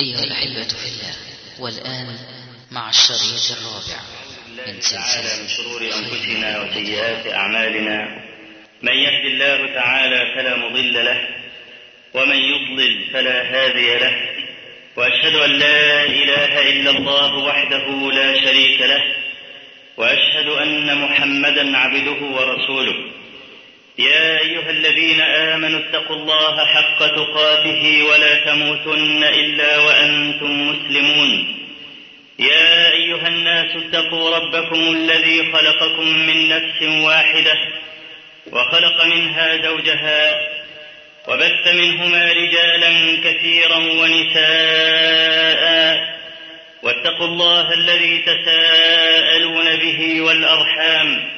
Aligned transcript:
أيها 0.00 0.24
الأحبة 0.24 0.68
في 0.68 0.88
الله 0.88 1.14
والآن 1.58 2.18
مع 2.70 2.90
الشريط 2.90 3.58
الرابع. 3.58 4.00
من 4.66 4.80
سلسلة 4.80 5.42
من 5.42 5.48
شرور 5.48 5.82
أنفسنا 5.82 6.62
وسيئات 6.62 7.26
أعمالنا 7.26 8.22
من 8.82 8.92
يهد 8.92 9.24
الله 9.26 9.74
تعالى 9.74 10.34
فلا 10.34 10.56
مضل 10.56 11.04
له 11.04 11.28
ومن 12.14 12.36
يضلل 12.36 13.10
فلا 13.12 13.42
هادي 13.42 13.98
له 13.98 14.14
وأشهد 14.96 15.34
أن 15.34 15.50
لا 15.50 16.04
إله 16.04 16.70
إلا 16.70 16.90
الله 16.90 17.34
وحده 17.44 18.12
لا 18.12 18.44
شريك 18.44 18.80
له 18.80 19.02
وأشهد 19.96 20.46
أن 20.46 20.98
محمدا 20.98 21.76
عبده 21.76 22.26
ورسوله. 22.26 23.12
يا 23.98 24.40
أيها 24.40 24.70
الذين 24.70 25.20
آمنوا 25.20 25.80
اتقوا 25.80 26.16
الله 26.16 26.66
حق 26.66 27.06
تقاته 27.06 28.02
ولا 28.10 28.44
تموتن 28.44 29.24
إلا 29.24 29.78
وأنتم 29.78 30.68
مسلمون. 30.68 31.54
يا 32.38 32.92
أيها 32.92 33.28
الناس 33.28 33.76
اتقوا 33.76 34.36
ربكم 34.36 34.80
الذي 34.80 35.52
خلقكم 35.52 36.08
من 36.08 36.48
نفس 36.48 36.82
واحدة 36.82 37.54
وخلق 38.52 39.04
منها 39.04 39.56
زوجها 39.56 40.48
وبث 41.28 41.74
منهما 41.74 42.32
رجالا 42.32 43.20
كثيرا 43.24 43.76
ونساء. 43.76 44.48
واتقوا 46.82 47.26
الله 47.26 47.72
الذي 47.74 48.18
تساءلون 48.18 49.76
به 49.76 50.20
والأرحام. 50.20 51.37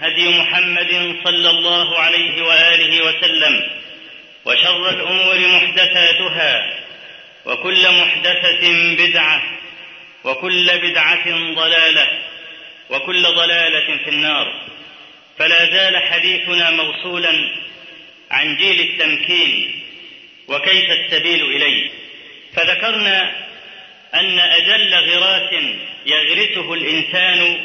هدي 0.00 0.28
محمد 0.28 1.16
صلى 1.24 1.50
الله 1.50 1.98
عليه 1.98 2.42
وآله 2.42 3.04
وسلم 3.06 3.70
وشر 4.44 4.90
الأمور 4.90 5.38
محدثاتها 5.38 6.80
وكل 7.46 7.90
محدثة 8.00 8.94
بدعة 8.98 9.42
وكل 10.24 10.78
بدعة 10.78 11.54
ضلالة 11.54 12.08
وكل 12.90 13.22
ضلالة 13.22 13.96
في 14.04 14.10
النار. 14.10 14.52
فلا 15.38 15.64
زال 15.70 15.96
حديثنا 16.02 16.70
موصولا 16.70 17.32
عن 18.30 18.56
جيل 18.56 18.80
التمكين 18.80 19.82
وكيف 20.48 20.90
السبيل 20.90 21.42
إليه. 21.42 21.90
فذكرنا 22.54 23.32
أن 24.14 24.38
أجل 24.38 24.94
غراس 24.94 25.52
يغرسه 26.06 26.74
الإنسان 26.74 27.60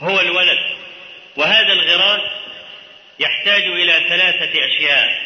هو 0.00 0.20
الولد. 0.20 0.81
وهذا 1.36 1.72
الغراس 1.72 2.30
يحتاج 3.18 3.62
إلى 3.62 3.92
ثلاثة 4.08 4.66
أشياء 4.66 5.22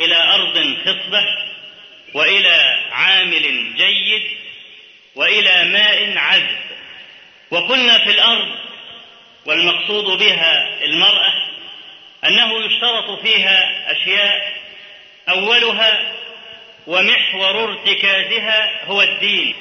إلى 0.00 0.16
أرض 0.16 0.76
خصبة 0.84 1.24
وإلى 2.14 2.84
عامل 2.90 3.74
جيد 3.76 4.22
وإلى 5.14 5.64
ماء 5.64 6.18
عذب. 6.18 6.58
وقلنا 7.50 7.98
في 7.98 8.10
الأرض 8.10 8.48
والمقصود 9.46 10.18
بها 10.18 10.84
المرأة 10.84 11.32
أنه 12.24 12.64
يشترط 12.66 13.20
فيها 13.20 13.92
أشياء. 13.92 14.58
أولها 15.28 16.12
ومحور 16.86 17.64
ارتكازها 17.64 18.84
هو 18.84 19.02
الدين 19.02 19.54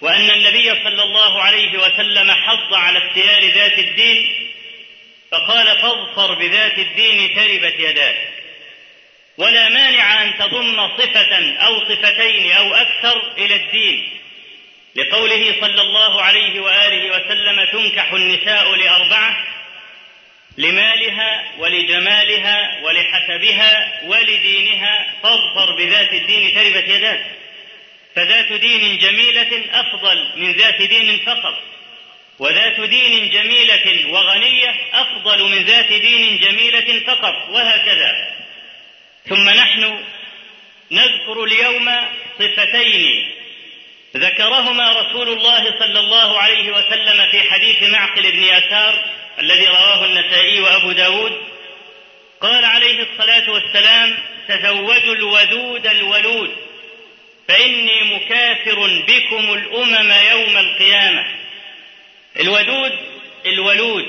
وأن 0.00 0.30
النبي 0.30 0.70
صلى 0.84 1.02
الله 1.02 1.42
عليه 1.42 1.78
وسلم 1.78 2.30
حض 2.30 2.74
على 2.74 2.98
اختيار 2.98 3.44
ذات 3.44 3.78
الدين 3.78 4.51
فقال 5.32 5.78
فاظفر 5.78 6.34
بذات 6.34 6.78
الدين 6.78 7.34
تربت 7.34 7.74
يداك. 7.80 8.28
ولا 9.38 9.68
مانع 9.68 10.22
أن 10.22 10.38
تضم 10.38 10.88
صفة 10.98 11.56
أو 11.56 11.84
صفتين 11.84 12.52
أو 12.52 12.74
أكثر 12.74 13.32
إلى 13.38 13.56
الدين. 13.56 14.10
لقوله 14.96 15.54
صلى 15.60 15.80
الله 15.80 16.22
عليه 16.22 16.60
وآله 16.60 17.10
وسلم 17.10 17.64
تنكح 17.72 18.12
النساء 18.12 18.74
لأربعة 18.74 19.44
لمالها 20.58 21.44
ولجمالها 21.58 22.80
ولحسبها 22.82 24.00
ولدينها 24.06 25.06
فاظفر 25.22 25.76
بذات 25.76 26.12
الدين 26.12 26.54
تربت 26.54 26.88
يداك. 26.88 27.24
فذات 28.16 28.52
دين 28.52 28.98
جميلة 28.98 29.64
أفضل 29.72 30.28
من 30.36 30.52
ذات 30.52 30.82
دين 30.82 31.18
فقط. 31.18 31.62
وذات 32.42 32.80
دين 32.80 33.30
جميلة 33.30 34.10
وغنية 34.10 34.74
أفضل 34.94 35.42
من 35.42 35.64
ذات 35.64 35.92
دين 35.92 36.38
جميلة 36.38 37.00
فقط 37.06 37.48
وهكذا. 37.50 38.36
ثم 39.28 39.48
نحن 39.48 40.04
نذكر 40.90 41.44
اليوم 41.44 41.90
صفتين 42.38 43.30
ذكرهما 44.16 44.92
رسول 45.00 45.28
الله 45.28 45.78
صلى 45.78 46.00
الله 46.00 46.38
عليه 46.38 46.70
وسلم 46.70 47.30
في 47.30 47.50
حديث 47.50 47.82
معقل 47.82 48.22
بن 48.22 48.42
يسار 48.42 49.04
الذي 49.38 49.66
رواه 49.66 50.04
النسائي 50.04 50.60
وأبو 50.60 50.92
داود. 50.92 51.32
قال 52.40 52.64
عليه 52.64 53.02
الصلاة 53.02 53.50
والسلام 53.50 54.18
تزوجوا 54.48 55.14
الودود 55.14 55.86
الولود 55.86 56.56
فإني 57.48 58.02
مكافر 58.16 59.02
بكم 59.08 59.52
الأمم 59.52 60.12
يوم 60.30 60.56
القيامة. 60.56 61.24
الودود 62.40 62.92
الولود. 63.46 64.06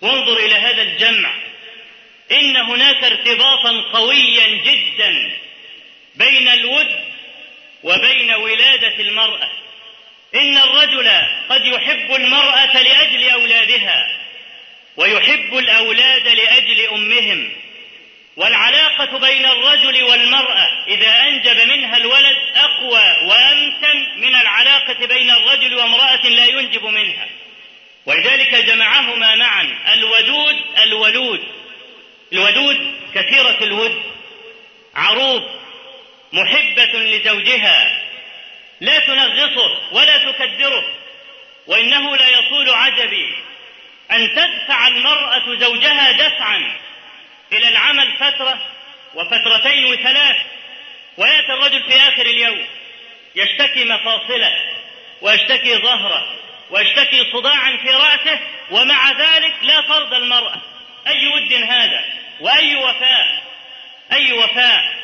وانظر 0.00 0.36
إلى 0.36 0.54
هذا 0.54 0.82
الجمع. 0.82 1.34
إن 2.32 2.56
هناك 2.56 3.04
ارتباطا 3.04 3.82
قويا 3.92 4.46
جدا 4.46 5.32
بين 6.14 6.48
الود 6.48 7.04
وبين 7.82 8.34
ولادة 8.34 9.00
المرأة. 9.00 9.50
إن 10.34 10.56
الرجل 10.56 11.08
قد 11.48 11.66
يحب 11.66 12.14
المرأة 12.14 12.82
لأجل 12.82 13.30
أولادها 13.30 14.20
ويحب 14.96 15.58
الأولاد 15.58 16.28
لأجل 16.28 16.86
أمهم. 16.86 17.52
والعلاقة 18.36 19.18
بين 19.18 19.46
الرجل 19.46 20.04
والمرأة 20.04 20.84
إذا 20.88 21.20
أنجب 21.28 21.68
منها 21.68 21.96
الولد 21.96 22.36
أقوى 22.56 23.28
وأمتن 23.28 24.20
من 24.20 24.34
العلاقة 24.34 25.06
بين 25.06 25.30
الرجل 25.30 25.74
وامرأة 25.74 26.28
لا 26.28 26.44
ينجب 26.44 26.84
منها. 26.84 27.26
ولذلك 28.06 28.54
جمعهما 28.54 29.34
معا 29.34 29.76
الودود 29.92 30.56
الولود. 30.82 31.44
الودود 32.32 32.94
كثيرة 33.14 33.58
الود. 33.62 34.02
عروض 34.94 35.50
محبة 36.32 36.92
لزوجها. 36.92 38.02
لا 38.80 38.98
تنغصه 38.98 39.92
ولا 39.92 40.32
تكدره. 40.32 40.84
وإنه 41.66 42.16
لا 42.16 42.28
يطول 42.28 42.70
عجبي 42.70 43.34
أن 44.12 44.34
تدفع 44.34 44.88
المرأة 44.88 45.56
زوجها 45.58 46.12
دفعا. 46.12 46.85
إلى 47.52 47.68
العمل 47.68 48.12
فترة 48.12 48.58
وفترتين 49.14 49.84
وثلاث 49.84 50.36
ويأتي 51.16 51.52
الرجل 51.52 51.82
في 51.82 51.96
آخر 51.96 52.26
اليوم 52.26 52.66
يشتكي 53.36 53.84
مفاصله 53.84 54.52
ويشتكي 55.20 55.76
ظهره 55.76 56.36
ويشتكي 56.70 57.32
صداعا 57.32 57.76
في 57.76 57.90
رأسه 57.90 58.40
ومع 58.70 59.10
ذلك 59.10 59.54
لا 59.62 59.80
ترضى 59.80 60.16
المرأة. 60.16 60.62
أي 61.06 61.26
ود 61.26 61.52
هذا؟ 61.52 62.04
وأي 62.40 62.76
وفاء؟ 62.76 63.42
أي 64.12 64.32
وفاء؟ 64.32 64.94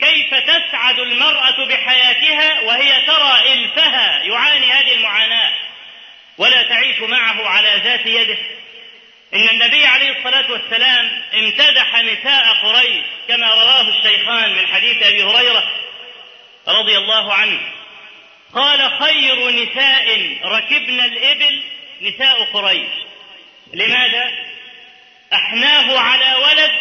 كيف 0.00 0.34
تسعد 0.34 0.98
المرأة 0.98 1.66
بحياتها 1.66 2.60
وهي 2.60 3.06
ترى 3.06 3.52
إلفها؟ 3.52 4.22
يعاني 4.22 4.72
هذه 4.72 4.94
المعاناة. 4.94 5.52
ولا 6.38 6.62
تعيش 6.62 7.00
معه 7.00 7.48
على 7.48 7.80
ذات 7.84 8.06
يده. 8.06 8.38
إن 9.34 9.48
النبي 9.48 9.86
عليه 9.86 10.18
الصلاة 10.18 10.50
والسلام 10.50 11.22
امتدح 11.34 12.02
نساء 12.02 12.54
قريش 12.62 13.04
كما 13.28 13.54
رواه 13.54 13.88
الشيخان 13.88 14.54
من 14.54 14.66
حديث 14.66 15.02
أبي 15.02 15.22
هريرة 15.22 15.70
رضي 16.68 16.98
الله 16.98 17.32
عنه. 17.34 17.60
قال 18.54 18.90
خير 19.00 19.50
نساء 19.50 20.36
ركبن 20.44 21.00
الإبل 21.00 21.62
نساء 22.02 22.44
قريش. 22.44 22.88
لماذا؟ 23.74 24.32
أحناه 25.34 25.98
على 25.98 26.34
ولد 26.44 26.72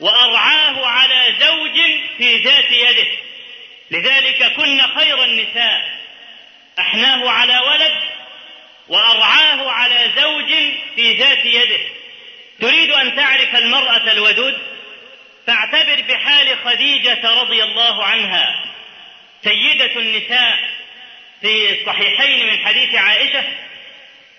وأرعاه 0.00 0.86
على 0.86 1.34
زوج 1.40 1.76
في 2.18 2.36
ذات 2.36 2.70
يده. 2.72 3.08
لذلك 3.90 4.52
كن 4.52 4.80
خير 4.96 5.24
النساء. 5.24 6.00
أحناه 6.78 7.30
على 7.30 7.58
ولد 7.58 8.09
وأرعاه 8.90 9.70
على 9.70 10.10
زوج 10.16 10.48
في 10.96 11.12
ذات 11.14 11.44
يده. 11.44 11.80
تريد 12.60 12.90
أن 12.90 13.16
تعرف 13.16 13.54
المرأة 13.54 14.12
الودود؟ 14.12 14.58
فاعتبر 15.46 16.02
بحال 16.08 16.58
خديجة 16.64 17.30
رضي 17.40 17.62
الله 17.62 18.04
عنها. 18.04 18.64
سيدة 19.44 19.96
النساء 19.96 20.58
في 21.40 21.80
الصحيحين 21.80 22.46
من 22.46 22.66
حديث 22.66 22.94
عائشة 22.94 23.44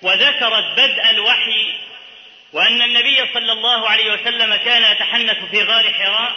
وذكرت 0.02 0.66
بدء 0.78 1.10
الوحي 1.10 1.74
وأن 2.54 2.82
النبي 2.82 3.18
صلى 3.34 3.52
الله 3.52 3.90
عليه 3.90 4.14
وسلم 4.14 4.56
كان 4.56 4.92
يتحنث 4.92 5.38
في 5.52 5.64
غار 5.64 5.94
حراء 5.94 6.36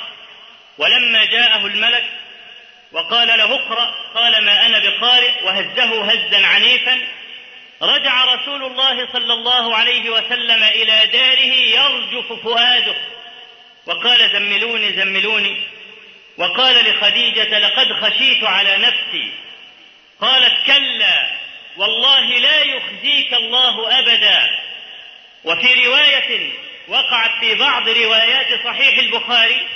ولما 0.79 1.25
جاءه 1.25 1.67
الملك 1.67 2.05
وقال 2.93 3.29
له 3.29 3.55
اقرأ 3.55 3.95
قال 4.15 4.45
ما 4.45 4.67
أنا 4.67 4.79
بقارئ 4.79 5.45
وهزه 5.45 6.05
هزا 6.05 6.47
عنيفا 6.47 7.01
رجع 7.85 8.25
رسول 8.25 8.65
الله 8.65 9.13
صلى 9.13 9.33
الله 9.33 9.77
عليه 9.77 10.11
وسلم 10.11 10.63
إلى 10.63 11.07
داره 11.13 11.55
يرجف 11.55 12.33
فؤاده. 12.33 12.97
وقال 13.87 14.31
زملوني 14.31 14.93
زملوني. 14.93 15.63
وقال 16.39 16.91
لخديجة 16.91 17.59
لقد 17.59 17.93
خشيت 17.93 18.45
على 18.45 18.77
نفسي. 18.77 19.33
قالت 20.21 20.55
كلا 20.67 21.31
والله 21.77 22.25
لا 22.25 22.59
يخزيك 22.59 23.35
الله 23.35 23.99
أبدا. 23.99 24.51
وفي 25.45 25.87
رواية 25.87 26.53
وقعت 26.89 27.31
في 27.41 27.55
بعض 27.55 27.89
روايات 27.89 28.65
صحيح 28.65 28.99
البخاري 28.99 29.67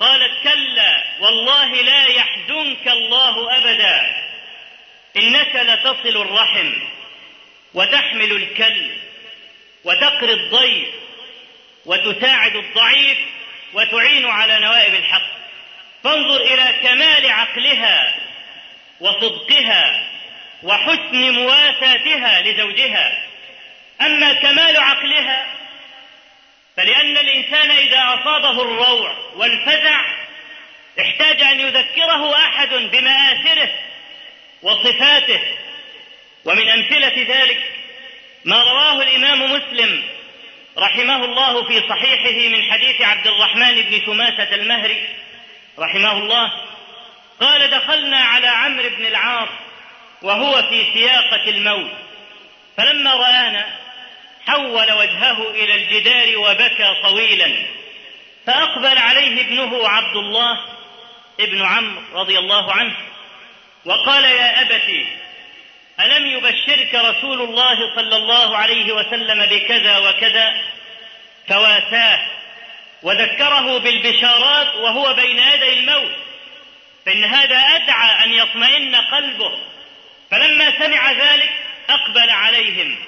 قالت 0.00 0.32
كلا 0.42 1.04
والله 1.20 1.74
لا 1.82 2.06
يحزنك 2.06 2.88
الله 2.88 3.58
أبدا. 3.58 4.24
إنك 5.16 5.56
لتصل 5.56 6.22
الرحم. 6.22 6.72
وتحمل 7.74 8.32
الكل 8.32 8.90
وتقري 9.84 10.32
الضيف 10.32 10.88
وتساعد 11.86 12.56
الضعيف 12.56 13.18
وتعين 13.72 14.26
على 14.26 14.58
نوائب 14.58 14.94
الحق. 14.94 15.34
فانظر 16.04 16.40
إلى 16.40 16.74
كمال 16.82 17.30
عقلها 17.30 18.14
وصدقها 19.00 20.08
وحسن 20.62 21.30
مواساتها 21.30 22.42
لزوجها. 22.42 23.24
أما 24.00 24.32
كمال 24.32 24.76
عقلها 24.76 25.46
فلأن 26.76 27.18
الإنسان 27.18 27.70
إذا 27.70 27.98
أصابه 27.98 28.62
الروع 28.62 29.16
والفزع 29.34 30.00
احتاج 31.00 31.42
أن 31.42 31.60
يذكره 31.60 32.36
أحد 32.36 32.68
بمآثره 32.68 33.70
وصفاته 34.62 35.40
ومن 36.44 36.68
أمثلة 36.68 37.26
ذلك 37.28 37.60
ما 38.44 38.62
رواه 38.62 39.02
الإمام 39.02 39.42
مسلم 39.52 40.02
رحمه 40.78 41.24
الله 41.24 41.64
في 41.64 41.88
صحيحه 41.88 42.48
من 42.56 42.72
حديث 42.72 43.00
عبد 43.00 43.26
الرحمن 43.26 43.82
بن 43.82 44.00
شماسة 44.06 44.54
المهري 44.54 45.08
رحمه 45.78 46.12
الله 46.12 46.52
قال 47.40 47.70
دخلنا 47.70 48.18
على 48.18 48.46
عمرو 48.46 48.88
بن 48.88 49.06
العاص 49.06 49.48
وهو 50.22 50.62
في 50.62 50.84
سياقة 50.92 51.48
الموت 51.48 51.90
فلما 52.76 53.14
رآنا 53.14 53.66
حول 54.46 54.92
وجهه 54.92 55.50
إلى 55.50 55.74
الجدار 55.74 56.38
وبكى 56.38 56.94
طويلا 57.02 57.52
فأقبل 58.46 58.98
عليه 58.98 59.40
ابنه 59.40 59.88
عبد 59.88 60.16
الله 60.16 60.58
ابن 61.40 61.62
عمرو 61.62 62.02
رضي 62.12 62.38
الله 62.38 62.72
عنه 62.72 62.94
وقال 63.84 64.24
يا 64.24 64.62
أبتي 64.62 65.06
ألم 66.00 66.26
يبشرك 66.26 66.94
رسول 66.94 67.42
الله 67.42 67.94
صلى 67.94 68.16
الله 68.16 68.56
عليه 68.56 68.92
وسلم 68.92 69.46
بكذا 69.46 69.98
وكذا؟ 69.98 70.54
فواساه. 71.48 72.26
وذكره 73.02 73.78
بالبشارات 73.78 74.74
وهو 74.74 75.14
بين 75.14 75.38
يدي 75.38 75.78
الموت. 75.78 76.12
فإن 77.06 77.24
هذا 77.24 77.56
أدعى 77.56 78.24
أن 78.24 78.32
يطمئن 78.32 78.94
قلبه. 78.94 79.58
فلما 80.30 80.78
سمع 80.78 81.12
ذلك 81.12 81.52
أقبل 81.90 82.30
عليهم. 82.30 82.98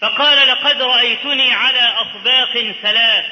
فقال 0.00 0.48
لقد 0.48 0.82
رأيتني 0.82 1.52
على 1.52 1.94
أطباق 1.96 2.74
ثلاث 2.82 3.24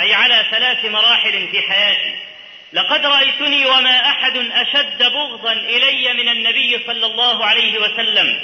أي 0.00 0.14
على 0.14 0.46
ثلاث 0.50 0.84
مراحل 0.84 1.48
في 1.48 1.62
حياتي. 1.62 2.27
لقد 2.72 3.06
رأيتني 3.06 3.66
وما 3.66 4.10
أحد 4.10 4.36
أشد 4.36 4.98
بغضا 4.98 5.52
إلي 5.52 6.12
من 6.12 6.28
النبي 6.28 6.80
صلى 6.86 7.06
الله 7.06 7.44
عليه 7.44 7.78
وسلم 7.78 8.40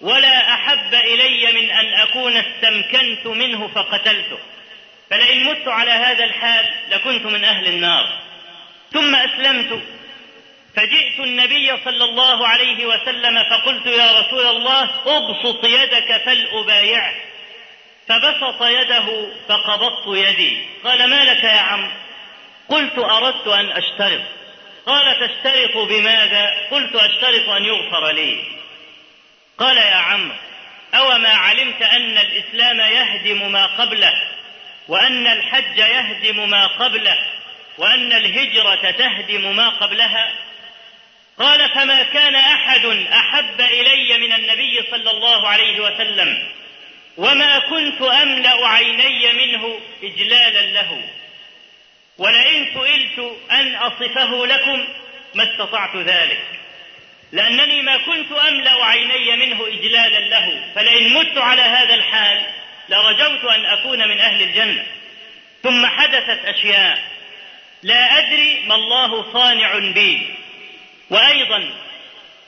ولا 0.00 0.54
أحب 0.54 0.94
إلي 0.94 1.52
من 1.52 1.70
أن 1.70 1.94
أكون 1.94 2.36
استمكنت 2.36 3.26
منه 3.26 3.68
فقتلته. 3.68 4.38
فلئن 5.10 5.44
مت 5.44 5.68
على 5.68 5.90
هذا 5.90 6.24
الحال 6.24 6.66
لكنت 6.90 7.26
من 7.26 7.44
أهل 7.44 7.66
النار. 7.66 8.18
ثم 8.92 9.14
أسلمت. 9.14 9.82
فجئت 10.76 11.20
النبي 11.20 11.72
صلى 11.84 12.04
الله 12.04 12.48
عليه 12.48 12.86
وسلم 12.86 13.38
فقلت 13.50 13.86
يا 13.86 14.20
رسول 14.20 14.46
الله 14.46 14.90
أبسط 15.06 15.64
يدك 15.64 16.22
فلأبايعك. 16.26 17.14
فبسط 18.08 18.62
يده 18.62 19.26
فقبضت 19.48 20.06
يدي. 20.06 20.58
قال 20.84 21.10
ما 21.10 21.24
لك 21.24 21.44
يا 21.44 21.60
عم؟ 21.60 22.03
قلت 22.68 22.98
أردت 22.98 23.48
أن 23.48 23.70
أشترط. 23.70 24.22
قال 24.86 25.28
تشترط 25.28 25.76
بماذا؟ 25.76 26.68
قلت 26.70 26.94
أشترط 26.94 27.48
أن 27.48 27.64
يغفر 27.64 28.10
لي. 28.10 28.44
قال 29.58 29.76
يا 29.76 29.94
عم 29.94 30.32
أو 30.94 31.18
ما 31.18 31.28
علمت 31.28 31.82
أن 31.82 32.18
الإسلام 32.18 32.80
يهدم 32.80 33.52
ما 33.52 33.66
قبله 33.66 34.12
وأن 34.88 35.26
الحج 35.26 35.78
يهدم 35.78 36.50
ما 36.50 36.66
قبله 36.66 37.18
وأن 37.78 38.12
الهجرة 38.12 38.90
تهدم 38.90 39.56
ما 39.56 39.68
قبلها؟ 39.68 40.32
قال 41.38 41.70
فما 41.70 42.02
كان 42.02 42.34
أحد 42.34 42.86
أحب 43.12 43.60
إلي 43.60 44.18
من 44.18 44.32
النبي 44.32 44.82
صلى 44.90 45.10
الله 45.10 45.48
عليه 45.48 45.80
وسلم 45.80 46.48
وما 47.16 47.58
كنت 47.58 48.02
أملأ 48.02 48.68
عيني 48.68 49.32
منه 49.32 49.80
إجلالا 50.02 50.60
له. 50.60 51.02
ولئن 52.18 52.66
سئلت 52.74 53.36
أن 53.50 53.74
أصفه 53.74 54.46
لكم 54.46 54.84
ما 55.34 55.52
استطعت 55.52 55.96
ذلك. 55.96 56.42
لأنني 57.32 57.82
ما 57.82 57.96
كنت 57.96 58.32
أملأ 58.32 58.84
عيني 58.84 59.36
منه 59.46 59.66
إجلالا 59.66 60.18
له 60.18 60.72
فلئن 60.74 61.14
مت 61.14 61.38
على 61.38 61.62
هذا 61.62 61.94
الحال 61.94 62.46
لرجوت 62.88 63.44
أن 63.44 63.64
أكون 63.64 64.08
من 64.08 64.20
أهل 64.20 64.42
الجنة. 64.42 64.86
ثم 65.62 65.86
حدثت 65.86 66.44
أشياء 66.44 66.98
لا 67.82 68.18
أدري 68.18 68.60
ما 68.66 68.74
الله 68.74 69.32
صانع 69.32 69.78
بي. 69.78 70.34
وأيضا 71.10 71.70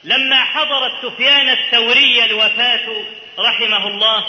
لما 0.05 0.45
حضرت 0.45 0.93
سفيان 1.03 1.49
الثوري 1.49 2.25
الوفاة 2.25 3.05
رحمه 3.39 3.87
الله 3.87 4.25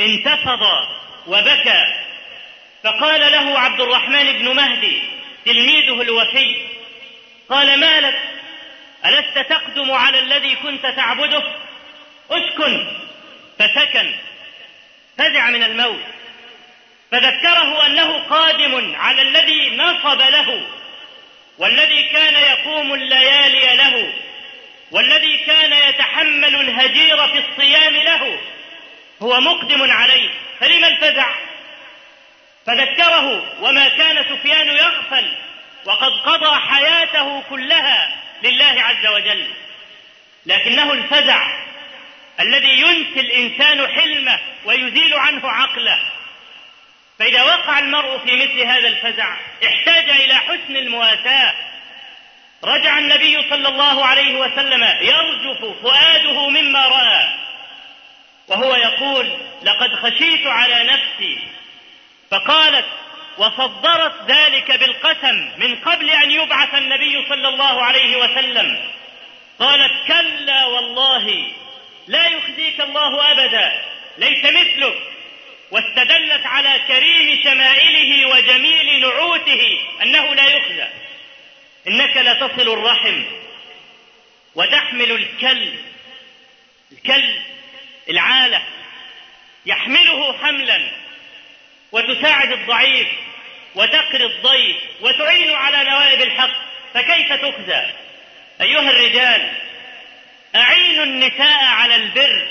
انتفض 0.00 0.60
وبكى 1.26 1.84
فقال 2.84 3.20
له 3.20 3.58
عبد 3.58 3.80
الرحمن 3.80 4.32
بن 4.32 4.54
مهدي 4.54 5.02
تلميذه 5.44 6.02
الوفي 6.02 6.56
قال 7.48 7.80
ما 7.80 8.00
لك؟ 8.00 8.18
ألست 9.06 9.38
تقدم 9.38 9.92
على 9.92 10.18
الذي 10.18 10.54
كنت 10.54 10.86
تعبده؟ 10.86 11.42
أسكن 12.30 12.86
فسكن 13.58 14.12
فزع 15.18 15.50
من 15.50 15.62
الموت. 15.62 16.00
فذكره 17.10 17.86
أنه 17.86 18.18
قادم 18.18 18.96
على 18.96 19.22
الذي 19.22 19.76
نصب 19.76 20.20
له 20.20 20.62
والذي 21.58 22.04
كان 22.04 22.34
يقوم 22.34 22.94
الليالي 22.94 23.76
له 23.76 24.12
والذي 24.90 25.36
كان 25.36 25.72
يتحمل 25.72 26.54
الهجير 26.54 27.28
في 27.28 27.38
الصيام 27.38 27.94
له. 27.94 28.38
هو 29.22 29.40
مقدم 29.40 29.90
عليه 29.90 30.30
فلما 30.60 30.88
الفزع؟ 30.88 31.34
فذكره 32.66 33.44
وما 33.60 33.88
كان 33.88 34.24
سفيان 34.24 34.68
يغفل 34.68 35.36
وقد 35.84 36.12
قضى 36.12 36.60
حياته 36.60 37.42
كلها 37.50 38.16
لله 38.42 38.82
عز 38.82 39.06
وجل. 39.06 39.46
لكنه 40.46 40.92
الفزع 40.92 41.46
الذي 42.40 42.80
ينسي 42.80 43.20
الإنسان 43.20 43.88
حلمه 43.88 44.40
ويزيل 44.64 45.14
عنه 45.14 45.48
عقله. 45.50 45.98
فإذا 47.18 47.42
وقع 47.42 47.78
المرء 47.78 48.18
في 48.18 48.36
مثل 48.36 48.60
هذا 48.60 48.88
الفزع 48.88 49.36
احتاج 49.66 50.10
إلى 50.10 50.34
حسن 50.34 50.76
المواساة. 50.76 51.54
رجع 52.64 52.98
النبي 52.98 53.50
صلى 53.50 53.68
الله 53.68 54.04
عليه 54.04 54.38
وسلم 54.38 54.82
يرجف 55.00 55.82
فؤاده 55.82 56.48
مما 56.48 56.86
رأى. 56.86 57.28
وهو 58.48 58.74
يقول 58.74 59.38
لقد 59.62 59.94
خشيت 59.94 60.46
على 60.46 60.84
نفسي 60.84 61.38
فقالت 62.32 62.86
وصدرت 63.38 64.30
ذلك 64.30 64.72
بالقسم 64.72 65.50
من 65.56 65.76
قبل 65.76 66.10
أن 66.10 66.30
يبعث 66.30 66.74
النبي 66.74 67.26
صلى 67.28 67.48
الله 67.48 67.82
عليه 67.82 68.16
وسلم. 68.16 68.90
قالت 69.58 69.92
كلا 70.08 70.64
والله 70.64 71.52
لا 72.06 72.26
يخزيك 72.26 72.80
الله 72.80 73.32
أبدا 73.32 73.84
ليس 74.18 74.44
مثلك. 74.44 74.98
واستدلت 75.70 76.46
على 76.46 76.80
كريم 76.88 77.40
شمائله 77.44 78.26
وجميل 78.28 79.00
نعوته 79.00 79.78
أنه 80.02 80.34
لا 80.34 80.46
يخزى. 80.46 80.88
إنك 81.88 82.16
لتصل 82.16 82.72
الرحم 82.72 83.22
وتحمل 84.54 85.12
الكل 85.12 85.72
الكل 86.92 87.34
العالة 88.10 88.62
يحمله 89.66 90.38
حملا. 90.38 91.01
وتساعد 91.92 92.52
الضعيف 92.52 93.08
وتقري 93.74 94.24
الضيف 94.24 94.76
وتعين 95.00 95.54
على 95.54 95.90
نوائب 95.90 96.22
الحق 96.22 96.50
فكيف 96.94 97.32
تخزى؟ 97.32 97.86
أيها 98.60 98.90
الرجال 98.90 99.52
أعينوا 100.56 101.04
النساء 101.04 101.64
على 101.64 101.94
البر 101.94 102.48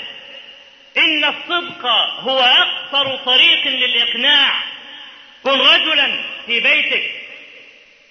إن 0.96 1.24
الصدق 1.24 1.86
هو 2.20 2.40
أقصر 2.40 3.16
طريق 3.16 3.66
للإقناع. 3.66 4.54
كن 5.42 5.60
رجلا 5.60 6.24
في 6.46 6.60
بيتك 6.60 7.10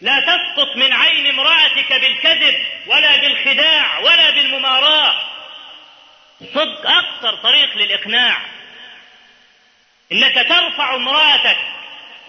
لا 0.01 0.19
تسقط 0.19 0.75
من 0.75 0.93
عين 0.93 1.27
امرأتك 1.27 1.93
بالكذب 1.93 2.65
ولا 2.87 3.17
بالخداع 3.17 3.99
ولا 3.99 4.29
بالمماراة. 4.29 5.15
الصدق 6.41 6.89
أقصر 6.89 7.35
طريق 7.35 7.77
للإقناع. 7.77 8.37
إنك 10.11 10.33
ترفع 10.33 10.95
امرأتك 10.95 11.57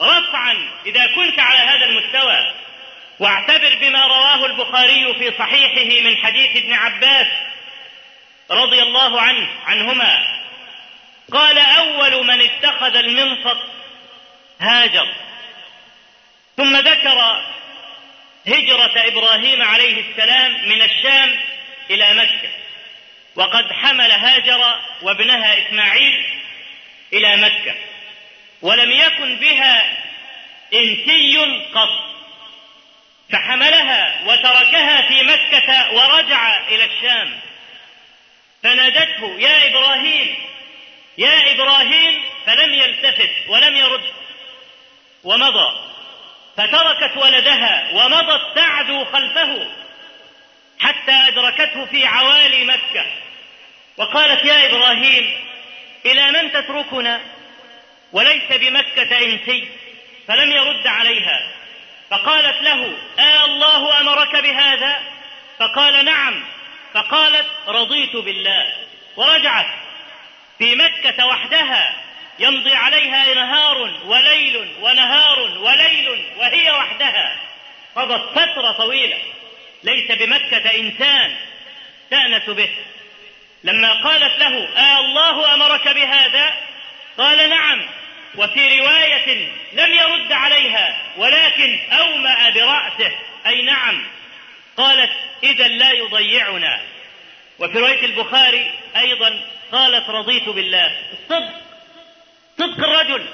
رفعا 0.01 0.69
إذا 0.87 1.07
كنت 1.07 1.39
على 1.39 1.59
هذا 1.59 1.85
المستوى. 1.85 2.53
واعتبر 3.19 3.79
بما 3.81 4.07
رواه 4.07 4.47
البخاري 4.47 5.15
في 5.15 5.39
صحيحه 5.39 6.03
من 6.11 6.17
حديث 6.17 6.57
ابن 6.57 6.73
عباس 6.73 7.27
رضي 8.51 8.83
الله 8.83 9.21
عنه 9.21 9.49
عنهما. 9.67 10.43
قال 11.33 11.59
أول 11.59 12.27
من 12.27 12.41
اتخذ 12.41 12.97
المنصب 12.97 13.59
هاجر. 14.61 15.09
ثم 16.57 16.77
ذكر 16.77 17.45
هجرة 18.47 19.09
إبراهيم 19.09 19.63
عليه 19.63 20.11
السلام 20.11 20.69
من 20.69 20.83
الشام 20.83 21.37
إلى 21.91 22.15
مكة. 22.15 22.49
وقد 23.37 23.73
حمل 23.73 24.11
هاجر 24.11 24.75
وابنها 25.03 25.67
إسماعيل 25.67 26.42
إلى 27.13 27.37
مكة. 27.37 27.75
ولم 28.63 28.91
يكن 28.91 29.37
بها 29.37 29.99
إنسي 30.75 31.39
قط. 31.75 32.13
فحملها 33.33 34.21
وتركها 34.27 35.03
في 35.09 35.23
مكة 35.23 35.93
ورجع 35.93 36.69
إلى 36.69 36.85
الشام. 36.85 37.41
فنادته 38.63 39.37
يا 39.39 39.69
إبراهيم 39.69 40.37
يا 41.19 41.53
إبراهيم. 41.53 42.23
فلم 42.47 42.75
يلتفت 42.75 43.31
ولم 43.49 43.77
يرد. 43.77 44.05
ومضى. 45.25 45.81
فتركت 46.57 47.17
ولدها 47.17 47.91
ومضت 47.93 48.57
تعدو 48.57 49.05
خلفه 49.05 49.71
حتى 50.81 51.13
أدركته 51.13 51.85
في 51.85 52.07
عوالي 52.07 52.65
مكة. 52.65 53.07
وقالت 53.97 54.45
يا 54.45 54.67
إبراهيم 54.67 55.52
إلى 56.07 56.31
من 56.31 56.53
تتركنا؟ 56.53 57.21
وليس 58.13 58.53
بمكة 58.53 59.19
إنسي 59.19 59.69
فلم 60.29 60.53
يرد 60.53 60.87
عليها. 60.87 61.53
فقالت 62.11 62.63
له 62.63 62.97
آه 63.19 63.45
الله 63.45 64.01
أمرك 64.01 64.37
بهذا؟ 64.37 65.03
فقال 65.59 66.05
نعم. 66.05 66.45
فقالت 66.95 67.47
رضيت 67.69 68.17
بالله. 68.17 68.73
ورجعت. 69.17 69.67
في 70.59 70.75
مكة 70.75 71.27
وحدها 71.27 71.95
يمضي 72.39 72.75
عليها 72.75 73.35
نهار 73.35 73.91
وليل 74.05 74.69
ونهار 74.81 75.39
وليل 75.41 76.25
وهي 76.37 76.71
وحدها. 76.71 77.37
قضت 77.97 78.39
فترة 78.39 78.73
طويلة. 78.73 79.19
ليس 79.83 80.11
بمكة 80.11 80.77
إنسان 80.81 81.37
تأنس 82.11 82.51
به. 82.51 82.71
لما 83.65 83.93
قالت 83.93 84.39
له 84.39 84.69
آه 84.77 85.01
الله 85.01 85.55
أمرك 85.55 85.89
بهذا؟ 85.89 86.55
قال 87.19 87.51
نعم 87.51 87.89
وفي 88.37 88.81
رواية 88.81 89.49
لم 89.73 89.93
يرد 89.93 90.33
عليها 90.33 90.99
ولكن 91.17 91.79
أومأ 91.93 92.51
برأسه 92.51 93.13
أي 93.47 93.63
نعم. 93.63 94.05
قالت 94.77 95.11
إذا 95.43 95.69
لا 95.69 95.91
يضيعنا. 95.91 96.81
وفي 97.59 97.79
رواية 97.79 98.05
البخاري 98.05 98.71
أيضا 98.97 99.41
قالت 99.73 100.11
رضيت 100.11 100.49
بالله. 100.49 100.97
الصدق 101.13 101.53
صدق 102.59 102.89
الرجل. 102.89 103.27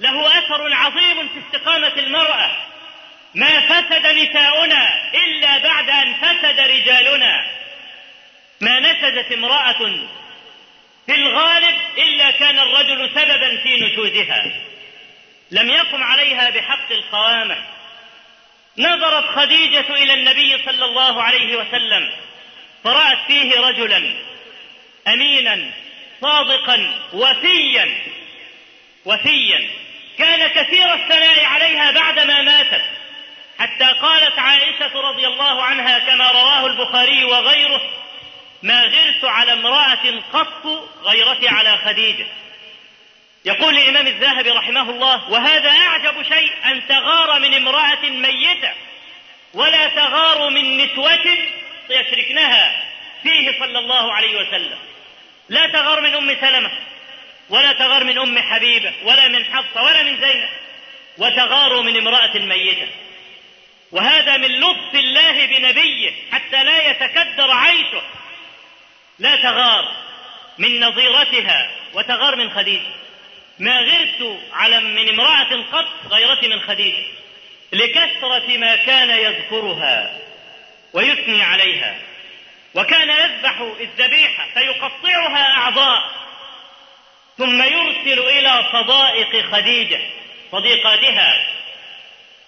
له 0.00 0.38
أثر 0.38 0.74
عظيم 0.74 1.28
في 1.28 1.38
استقامة 1.46 1.92
المرأة. 1.96 2.50
ما 3.34 3.60
فسد 3.60 4.06
نساؤنا 4.06 5.12
إلا 5.14 5.58
بعد 5.58 5.90
أن 5.90 6.14
فسد 6.14 6.60
رجالنا. 6.60 7.46
ما 8.64 8.80
نشزت 8.80 9.32
امرأة 9.32 9.78
في 11.06 11.14
الغالب 11.14 11.76
إلا 11.98 12.30
كان 12.30 12.58
الرجل 12.58 13.10
سببا 13.14 13.62
في 13.62 13.76
نشوزها. 13.76 14.52
لم 15.50 15.70
يقم 15.70 16.02
عليها 16.02 16.50
بحق 16.50 16.92
القوامة. 16.92 17.56
نظرت 18.78 19.24
خديجة 19.24 19.94
إلى 19.94 20.14
النبي 20.14 20.62
صلى 20.64 20.84
الله 20.84 21.22
عليه 21.22 21.56
وسلم 21.56 22.10
فرأت 22.84 23.18
فيه 23.26 23.60
رجلا 23.60 24.14
أمينا 25.08 25.70
صادقا 26.20 27.00
وفيا. 27.12 27.96
وفيا. 29.04 29.70
كان 30.18 30.48
كثير 30.48 30.94
الثناء 30.94 31.44
عليها 31.44 31.90
بعدما 31.90 32.42
ماتت. 32.42 32.84
حتى 33.58 33.84
قالت 33.84 34.38
عائشة 34.38 35.00
رضي 35.00 35.26
الله 35.26 35.62
عنها 35.62 35.98
كما 35.98 36.30
رواه 36.30 36.66
البخاري 36.66 37.24
وغيره 37.24 38.03
ما 38.64 38.82
غرت 38.82 39.24
على 39.24 39.52
امرأة 39.52 40.22
قط 40.32 40.66
غيرتي 41.02 41.48
على 41.48 41.78
خديجة. 41.78 42.26
يقول 43.44 43.78
الإمام 43.78 44.06
الذهبي 44.06 44.50
رحمه 44.50 44.90
الله 44.90 45.30
وهذا 45.30 45.70
أعجب 45.70 46.22
شيء 46.22 46.52
أن 46.64 46.86
تغار 46.88 47.40
من 47.40 47.54
امرأة 47.54 48.10
ميتة 48.10 48.72
ولا 49.54 49.88
تغار 49.88 50.50
من 50.50 50.84
نسوة 50.84 51.38
يشركنها 51.90 52.84
فيه 53.22 53.58
صلى 53.58 53.78
الله 53.78 54.12
عليه 54.12 54.36
وسلم. 54.40 54.78
لا 55.48 55.66
تغار 55.66 56.00
من 56.00 56.14
أم 56.14 56.36
سلمة 56.40 56.70
ولا 57.48 57.72
تغار 57.72 58.04
من 58.04 58.18
أم 58.18 58.38
حبيبة 58.38 58.92
ولا 59.02 59.28
من 59.28 59.44
حفصة 59.44 59.82
ولا 59.82 60.02
من 60.02 60.20
زينب 60.20 60.48
وتغار 61.18 61.82
من 61.82 61.96
امرأة 61.96 62.38
ميتة. 62.38 62.88
وهذا 63.92 64.36
من 64.36 64.60
لطف 64.60 64.94
الله 64.94 65.46
بنبيه 65.46 66.12
حتى 66.32 66.64
لا 66.64 66.90
يتكدر 66.90 67.50
عيشه. 67.50 68.02
لا 69.18 69.36
تغار 69.36 69.94
من 70.58 70.80
نظيرتها 70.80 71.70
وتغار 71.94 72.36
من 72.36 72.50
خديجة. 72.50 72.90
ما 73.58 73.80
غرت 73.80 74.40
على 74.52 74.80
من 74.80 75.08
امرأة 75.08 75.62
قط 75.72 75.88
غيرتي 76.10 76.48
من 76.48 76.60
خديجة. 76.60 77.04
لكثرة 77.72 78.56
ما 78.56 78.76
كان 78.76 79.10
يذكرها 79.10 80.18
ويثني 80.92 81.42
عليها. 81.42 81.96
وكان 82.74 83.10
يذبح 83.10 83.60
الذبيحة 83.80 84.46
فيقطعها 84.54 85.46
أعضاء. 85.50 86.10
ثم 87.38 87.62
يرسل 87.62 88.18
إلى 88.18 88.68
صدائق 88.72 89.46
خديجة 89.52 90.00
صديقاتها. 90.52 91.46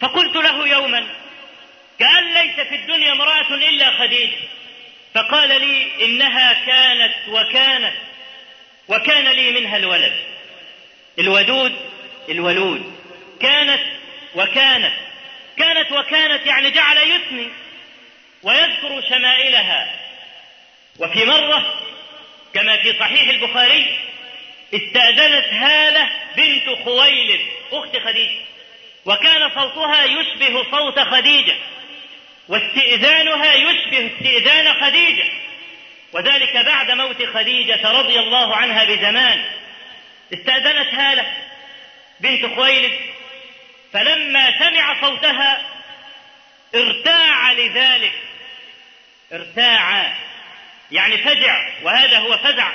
فقلت 0.01 0.37
له 0.37 0.69
يوما 0.69 1.07
كأن 1.99 2.35
ليس 2.35 2.61
في 2.69 2.75
الدنيا 2.75 3.13
امرأة 3.13 3.55
إلا 3.55 3.99
خديجة. 3.99 4.37
فقال 5.17 5.49
لي 5.49 6.05
إنها 6.05 6.53
كانت 6.67 7.15
وكانت 7.29 7.95
وكان 8.89 9.29
لي 9.29 9.51
منها 9.51 9.77
الولد. 9.77 10.13
الودود 11.19 11.77
الولود. 12.29 12.93
كانت 13.41 13.83
وكانت. 14.35 14.93
كانت 15.57 15.93
وكانت 15.93 16.47
يعني 16.47 16.71
جعل 16.71 16.97
يثني 16.97 17.49
ويذكر 18.43 19.03
شمائلها. 19.09 20.01
وفي 20.99 21.25
مرة 21.25 21.83
كما 22.55 22.77
في 22.77 22.99
صحيح 22.99 23.29
البخاري 23.29 23.99
استأذنت 24.75 25.53
هالة 25.53 26.11
بنت 26.37 26.85
خويلد 26.85 27.41
أخت 27.73 27.97
خديجة 27.99 28.41
وكان 29.05 29.51
صوتها 29.55 30.05
يشبه 30.05 30.71
صوت 30.71 30.99
خديجة. 31.01 31.55
واستئذانها 32.49 33.55
يشبه 33.55 34.11
استئذان 34.15 34.75
خديجة. 34.81 35.29
وذلك 36.13 36.57
بعد 36.57 36.91
موت 36.91 37.23
خديجة 37.35 37.91
رضي 37.91 38.19
الله 38.19 38.57
عنها 38.57 38.85
بزمان. 38.85 39.45
استأذنت 40.35 40.95
هالة 40.95 41.27
بنت 42.21 42.55
خويلد 42.55 43.01
فلما 43.93 44.59
سمع 44.59 45.01
صوتها 45.01 45.63
ارتاع 46.75 47.53
لذلك. 47.53 48.13
ارتاع 49.33 50.13
يعني 50.93 51.19
فزع 51.19 51.69
وهذا 51.83 52.19
هو 52.19 52.39
فزع 52.39 52.73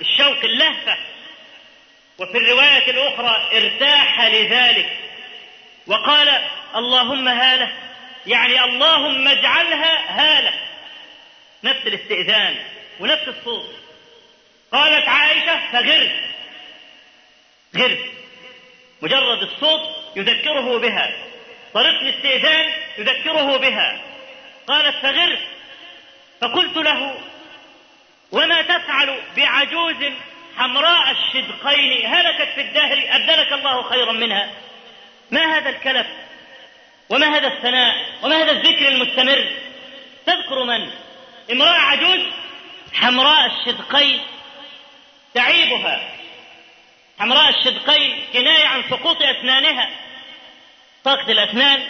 الشوق 0.00 0.44
اللهفة. 0.44 0.96
وفي 2.18 2.38
الرواية 2.38 2.90
الأخرى 2.90 3.48
ارتاح 3.58 4.20
لذلك. 4.20 4.96
وقال 5.86 6.42
اللهم 6.76 7.28
هالة 7.28 7.72
يعني 8.26 8.64
اللهم 8.64 9.28
اجعلها 9.28 10.20
هالة 10.20 10.52
نفس 11.64 11.86
الاستئذان 11.86 12.56
ونفس 13.00 13.28
الصوت. 13.28 13.74
قالت 14.72 15.08
عائشة 15.08 15.60
فغرت 15.72 16.12
غرت 17.76 18.10
مجرد 19.02 19.42
الصوت 19.42 19.80
يذكره 20.16 20.78
بها. 20.78 21.12
طريقة 21.74 22.00
الاستئذان 22.00 22.72
يذكره 22.98 23.56
بها. 23.56 24.00
قالت 24.66 24.96
فغرت 24.96 25.40
فقلت 26.40 26.76
له 26.76 27.18
وما 28.32 28.62
تفعل 28.62 29.18
بعجوز 29.36 30.12
حمراء 30.56 31.10
الشدقين؟ 31.10 32.06
هلكت 32.06 32.48
في 32.54 32.60
الدهر 32.60 33.02
أبدلك 33.08 33.52
الله 33.52 33.82
خيرا 33.82 34.12
منها. 34.12 34.50
ما 35.30 35.58
هذا 35.58 35.70
الكلف؟ 35.70 36.06
وما 37.12 37.36
هذا 37.36 37.48
الثناء؟ 37.48 38.06
وما 38.22 38.42
هذا 38.42 38.50
الذكر 38.50 38.88
المستمر؟ 38.88 39.48
تذكر 40.26 40.64
من؟ 40.64 40.90
امرأة 41.52 41.78
عجوز 41.78 42.20
حمراء 42.92 43.46
الشدقين 43.46 44.20
تعيبها. 45.34 46.00
حمراء 47.20 47.48
الشدقين 47.48 48.24
كناية 48.32 48.66
عن 48.66 48.82
سقوط 48.90 49.22
أسنانها. 49.22 49.90
طاقة 51.04 51.32
الأسنان 51.32 51.82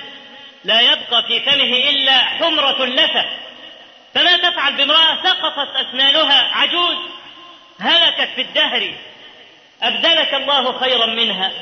لا 0.64 0.80
يبقى 0.80 1.22
في 1.26 1.40
فمه 1.40 1.90
إلا 1.90 2.18
حمرة 2.18 2.84
لثة. 2.86 3.24
فما 4.14 4.36
تفعل 4.36 4.76
بامرأة 4.76 5.22
سقطت 5.22 5.76
أسنانها 5.76 6.56
عجوز؟ 6.56 6.96
هلكت 7.80 8.30
في 8.34 8.40
الدهر. 8.40 8.94
أبدلك 9.82 10.34
الله 10.34 10.78
خيرا 10.78 11.06
منها. 11.06 11.52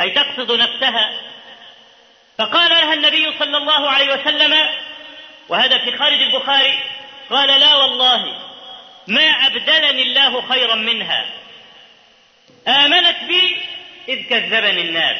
أي 0.00 0.10
تقصد 0.10 0.52
نفسها؟ 0.52 1.27
فقال 2.38 2.70
لها 2.70 2.94
النبي 2.94 3.38
صلى 3.38 3.56
الله 3.56 3.90
عليه 3.90 4.12
وسلم 4.14 4.68
وهذا 5.48 5.78
في 5.78 5.98
خارج 5.98 6.22
البخاري 6.22 6.78
قال 7.30 7.60
لا 7.60 7.74
والله 7.74 8.40
ما 9.06 9.22
أبدلني 9.22 10.02
الله 10.02 10.48
خيرا 10.48 10.74
منها. 10.74 11.26
آمنت 12.68 13.16
بي 13.28 13.56
إذ 14.08 14.28
كذبني 14.28 14.80
الناس 14.80 15.16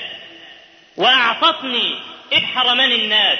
وأعطتني 0.97 1.99
إذ 2.33 2.45
حرمني 2.45 2.95
الناس 2.95 3.39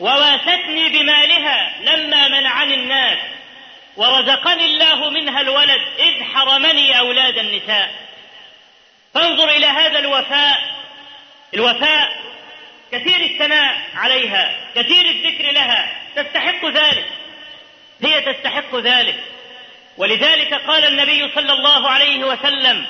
وواستني 0.00 0.88
بمالها 0.88 1.72
لما 1.80 2.28
منعني 2.28 2.74
الناس 2.74 3.18
ورزقني 3.96 4.64
الله 4.64 5.10
منها 5.10 5.40
الولد 5.40 5.82
إذ 5.98 6.22
حرمني 6.22 6.98
أولاد 6.98 7.38
النساء. 7.38 7.94
فانظر 9.14 9.48
إلى 9.48 9.66
هذا 9.66 9.98
الوفاء 9.98 10.78
الوفاء 11.54 12.27
كثير 12.92 13.20
الثناء 13.20 13.80
عليها 13.94 14.70
كثير 14.74 15.04
الذكر 15.04 15.52
لها 15.52 16.02
تستحق 16.16 16.64
ذلك. 16.64 17.08
هي 18.02 18.20
تستحق 18.20 18.74
ذلك. 18.76 19.24
ولذلك 19.96 20.54
قال 20.54 20.84
النبي 20.84 21.34
صلى 21.34 21.52
الله 21.52 21.88
عليه 21.88 22.24
وسلم 22.24 22.86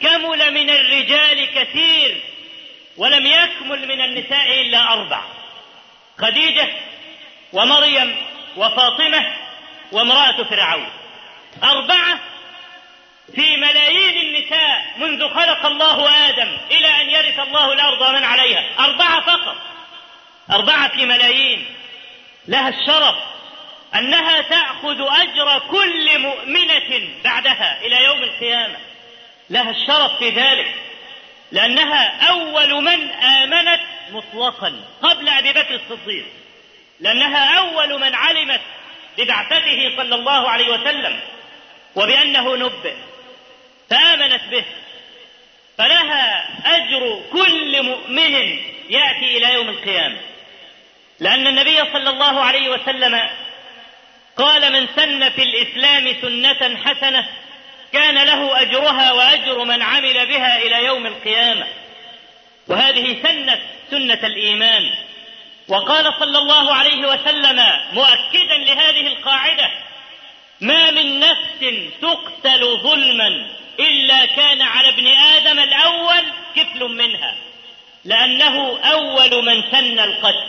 كمل 0.00 0.54
من 0.54 0.70
الرجال 0.70 1.54
كثير 1.54 2.20
ولم 2.96 3.26
يكمل 3.26 3.88
من 3.88 4.00
النساء 4.00 4.60
إلا 4.60 4.92
أربع. 4.92 5.20
خديجة 6.18 6.68
ومريم 7.52 8.16
وفاطمة 8.56 9.36
وامرأة 9.92 10.42
فرعون. 10.44 10.88
أربعة 11.64 12.18
في 13.34 13.56
ملايين 13.56 14.26
النساء 14.26 14.94
منذ 14.96 15.28
خلق 15.28 15.66
الله 15.66 16.28
آدم 16.28 16.58
إلى 16.70 17.02
أن 17.02 17.10
يرث 17.10 17.38
الله 17.38 17.72
الأرض 17.72 18.00
ومن 18.00 18.24
عليها. 18.24 18.64
أربعة 18.78 19.20
فقط. 19.20 19.56
أربعة 20.50 20.88
في 20.88 21.06
ملايين. 21.06 21.66
لها 22.48 22.68
الشرف 22.68 23.16
أنها 23.94 24.40
تأخذ 24.40 25.00
أجر 25.00 25.62
كل 25.70 26.18
مؤمنة 26.18 27.08
بعدها 27.24 27.80
إلى 27.82 28.04
يوم 28.04 28.22
القيامة. 28.22 28.76
لها 29.50 29.70
الشرف 29.70 30.18
في 30.18 30.30
ذلك. 30.30 30.74
لأنها 31.52 32.28
أول 32.28 32.84
من 32.84 33.10
آمنت 33.10 33.80
مطلقا 34.10 34.84
قبل 35.02 35.28
أبي 35.28 35.52
بكر 35.52 35.74
الصديق. 35.74 36.26
لأنها 37.00 37.58
أول 37.58 38.00
من 38.00 38.14
علمت 38.14 38.60
ببعثته 39.18 39.92
صلى 39.96 40.14
الله 40.14 40.50
عليه 40.50 40.68
وسلم 40.72 41.20
وبأنه 41.94 42.56
نبئ. 42.56 42.94
فآمنت 43.90 44.42
به. 44.50 44.64
فلها 45.78 46.48
أجر 46.76 47.22
كل 47.32 47.82
مؤمن 47.82 48.34
يأتي 48.90 49.36
إلى 49.36 49.54
يوم 49.54 49.68
القيامة. 49.68 50.18
لأن 51.20 51.46
النبي 51.46 51.76
صلى 51.76 52.10
الله 52.10 52.40
عليه 52.40 52.68
وسلم 52.68 53.28
قال 54.36 54.72
من 54.72 54.88
سن 54.96 55.30
في 55.30 55.42
الإسلام 55.42 56.16
سنة 56.22 56.76
حسنة 56.84 57.28
كان 57.92 58.14
له 58.14 58.60
أجرها 58.60 59.12
وأجر 59.12 59.64
من 59.64 59.82
عمل 59.82 60.26
بها 60.26 60.62
إلى 60.62 60.84
يوم 60.84 61.06
القيامة. 61.06 61.66
وهذه 62.68 63.22
سنه 63.22 63.60
سنة 63.90 64.26
الإيمان. 64.26 64.94
وقال 65.68 66.14
صلى 66.20 66.38
الله 66.38 66.74
عليه 66.74 67.08
وسلم 67.08 67.64
مؤكدا 67.92 68.58
لهذه 68.58 69.06
القاعدة 69.06 69.70
ما 70.60 70.90
من 70.90 71.20
نفس 71.20 71.90
تقتل 72.02 72.78
ظلما 72.82 73.57
إلا 73.80 74.26
كان 74.26 74.62
على 74.62 74.88
ابن 74.88 75.06
آدم 75.06 75.58
الأول 75.58 76.24
كفل 76.56 76.84
منها 76.84 77.36
لأنه 78.04 78.78
أول 78.78 79.44
من 79.44 79.62
سن 79.70 79.98
القتل. 80.00 80.48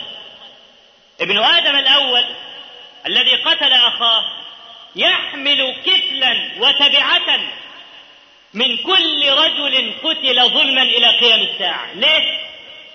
ابن 1.20 1.38
آدم 1.38 1.76
الأول 1.76 2.24
الذي 3.06 3.34
قتل 3.34 3.72
أخاه 3.72 4.24
يحمل 4.96 5.76
كفلا 5.86 6.50
وتبعة 6.58 7.40
من 8.54 8.76
كل 8.76 9.28
رجل 9.28 9.94
قتل 10.04 10.50
ظلما 10.50 10.82
إلى 10.82 11.18
قيام 11.18 11.40
الساعة. 11.40 11.92
ليه 11.94 12.38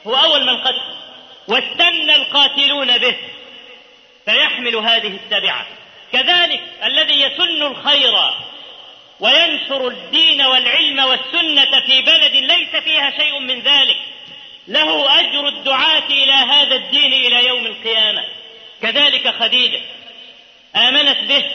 هو 0.07 0.15
أول 0.15 0.45
من 0.45 0.57
قتل 0.57 0.95
واستنى 1.47 2.15
القاتلون 2.15 2.97
به 2.97 3.15
فيحمل 4.25 4.75
هذه 4.75 5.07
التبعة. 5.07 5.67
كذلك 6.13 6.61
الذي 6.83 7.21
يسن 7.21 7.63
الخير 7.63 8.13
وينشر 9.19 9.87
الدين 9.87 10.41
والعلم 10.41 10.99
والسنة 10.99 11.79
في 11.85 12.01
بلد 12.01 12.35
ليس 12.35 12.83
فيها 12.83 13.11
شيء 13.19 13.39
من 13.39 13.59
ذلك. 13.59 13.97
له 14.67 15.19
أجر 15.19 15.47
الدعاة 15.47 16.07
إلى 16.09 16.33
هذا 16.33 16.75
الدين 16.75 17.13
إلى 17.13 17.47
يوم 17.47 17.65
القيامة. 17.65 18.23
كذلك 18.81 19.35
خديجة 19.35 19.81
آمنت 20.75 21.17
به 21.19 21.45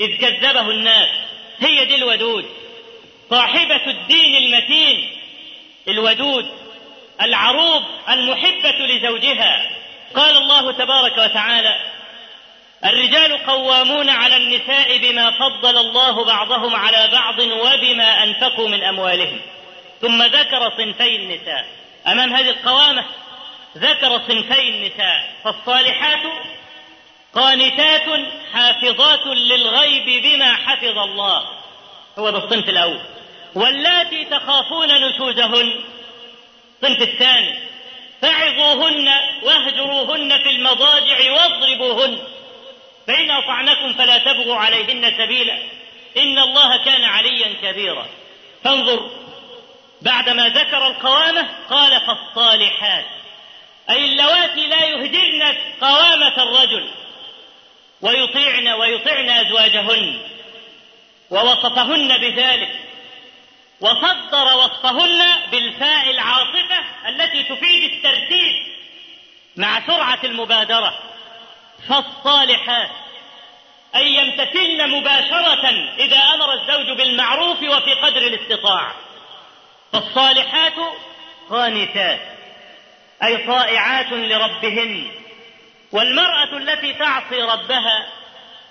إذ 0.00 0.16
كذبه 0.16 0.70
الناس. 0.70 1.08
هي 1.60 1.84
دي 1.84 1.94
الودود 1.94 2.44
صاحبة 3.30 3.86
الدين 3.86 4.36
المتين 4.36 5.10
الودود 5.88 6.50
العروض 7.22 7.84
المحبة 8.08 8.86
لزوجها. 8.86 9.70
قال 10.14 10.36
الله 10.36 10.72
تبارك 10.72 11.18
وتعالى 11.18 11.97
الرجال 12.84 13.46
قوامون 13.46 14.10
على 14.10 14.36
النساء 14.36 14.98
بما 14.98 15.30
فضل 15.30 15.78
الله 15.78 16.24
بعضهم 16.24 16.76
على 16.76 17.08
بعض 17.12 17.38
وبما 17.38 18.24
أنفقوا 18.24 18.68
من 18.68 18.82
أموالهم. 18.82 19.40
ثم 20.00 20.22
ذكر 20.22 20.72
صنفي 20.76 21.16
النساء. 21.16 21.66
أمام 22.06 22.34
هذه 22.34 22.48
القوامة 22.48 23.04
ذكر 23.78 24.20
صنفي 24.28 24.68
النساء. 24.68 25.30
فالصالحات 25.44 26.32
قانتات 27.34 28.26
حافظات 28.52 29.26
للغيب 29.26 30.22
بما 30.22 30.52
حفظ 30.54 30.98
الله. 30.98 31.42
هو 32.18 32.30
ده 32.30 32.38
الصنف 32.38 32.68
الأول. 32.68 33.00
واللاتي 33.54 34.24
تخافون 34.24 34.88
نشوزهن. 35.08 35.80
الصنف 36.82 37.02
الثاني. 37.02 37.58
فعظوهن 38.22 39.08
واهجروهن 39.42 40.42
في 40.42 40.50
المضاجع 40.50 41.32
واضربوهن. 41.32 42.18
فإن 43.08 43.30
أطعنكم 43.30 43.92
فلا 43.92 44.18
تبغوا 44.18 44.56
عليهن 44.56 45.12
سبيلا. 45.18 45.58
إن 46.16 46.38
الله 46.38 46.84
كان 46.84 47.04
عليا 47.04 47.54
كبيرا. 47.62 48.06
فانظر 48.64 49.10
بعدما 50.02 50.48
ذكر 50.48 50.86
القوامة 50.86 51.48
قال 51.70 52.00
فالصالحات. 52.00 53.04
أي 53.90 54.04
اللواتي 54.04 54.66
لا 54.66 54.84
يهدرن 54.84 55.56
قوامة 55.80 56.42
الرجل. 56.42 56.90
ويطيعن 58.00 58.68
ويطيعن 58.68 59.28
أزواجهن. 59.28 60.20
ووصفهن 61.30 62.18
بذلك. 62.18 62.78
وصدر 63.80 64.56
وصفهن 64.56 65.36
بالفاء 65.50 66.10
العاطفة 66.10 67.08
التي 67.08 67.42
تفيد 67.42 67.92
الترتيب 67.92 68.54
مع 69.56 69.86
سرعة 69.86 70.20
المبادرة. 70.24 70.98
فالصالحات. 71.88 72.90
أن 73.94 74.06
يمتثلن 74.06 74.90
مباشرة 74.90 75.68
إذا 75.98 76.16
أمر 76.16 76.52
الزوج 76.52 76.96
بالمعروف 76.96 77.62
وفي 77.62 77.94
قدر 77.94 78.22
الاستطاعة 78.22 78.94
فالصالحات 79.92 80.72
قانتات 81.50 82.20
أي 83.22 83.36
طائعات 83.46 84.12
لربهن. 84.12 85.10
والمرأة 85.92 86.56
التي 86.56 86.92
تعصي 86.92 87.42
ربها 87.42 88.06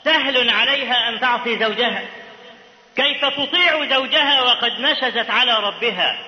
سهل 0.05 0.49
عليها 0.49 1.09
أن 1.09 1.19
تعصي 1.19 1.59
زوجها. 1.59 2.05
كيف 2.95 3.25
تطيع 3.25 3.85
زوجها 3.89 4.41
وقد 4.41 4.79
نشزت 4.79 5.29
على 5.29 5.53
ربها. 5.59 6.19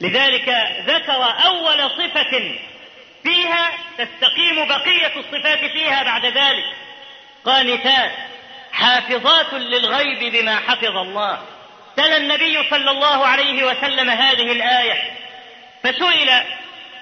لذلك 0.00 0.48
ذكر 0.86 1.34
أول 1.46 1.90
صفة 1.90 2.54
تستقيم 3.98 4.68
بقية 4.68 5.12
الصفات 5.16 5.58
فيها 5.58 6.02
بعد 6.02 6.26
ذلك. 6.26 6.64
قانتات 7.44 8.12
حافظات 8.72 9.54
للغيب 9.54 10.32
بما 10.32 10.56
حفظ 10.56 10.96
الله. 10.96 11.42
تلا 11.96 12.16
النبي 12.16 12.68
صلى 12.70 12.90
الله 12.90 13.26
عليه 13.26 13.64
وسلم 13.64 14.10
هذه 14.10 14.52
الآية 14.52 15.12
فسئل 15.82 16.42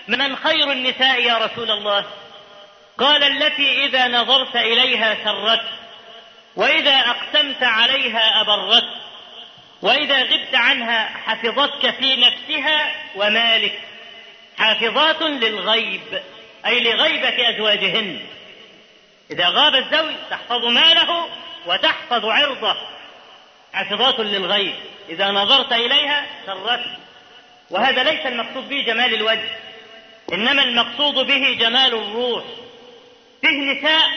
من 0.08 0.36
خير 0.36 0.72
النساء 0.72 1.20
يا 1.20 1.38
رسول 1.38 1.70
الله؟ 1.70 2.04
قال 2.98 3.24
التي 3.24 3.84
إذا 3.84 4.08
نظرت 4.08 4.56
إليها 4.56 5.16
سرت 5.24 5.64
وإذا 6.56 6.96
أقسمت 6.96 7.62
عليها 7.62 8.40
أبرت 8.40 8.88
وإذا 9.82 10.22
غبت 10.22 10.54
عنها 10.54 11.10
حفظتك 11.26 11.94
في 11.94 12.16
نفسها 12.16 12.94
ومالك. 13.16 13.80
حافظات 14.58 15.22
للغيب. 15.22 16.22
أي 16.66 16.80
لغيبة 16.80 17.50
أزواجهن. 17.50 18.20
إذا 19.30 19.48
غاب 19.48 19.74
الزوج 19.74 20.14
تحفظ 20.30 20.64
ماله 20.64 21.28
وتحفظ 21.66 22.24
عرضه. 22.24 22.76
حافظات 23.72 24.20
للغيب. 24.20 24.74
إذا 25.08 25.30
نظرت 25.30 25.72
إليها 25.72 26.26
سرت. 26.46 26.84
وهذا 27.70 28.02
ليس 28.02 28.26
المقصود 28.26 28.68
به 28.68 28.82
جمال 28.82 29.14
الوجه. 29.14 29.48
إنما 30.32 30.62
المقصود 30.62 31.26
به 31.26 31.56
جمال 31.60 31.94
الروح. 31.94 32.44
فيه 33.40 33.72
نساء 33.72 34.10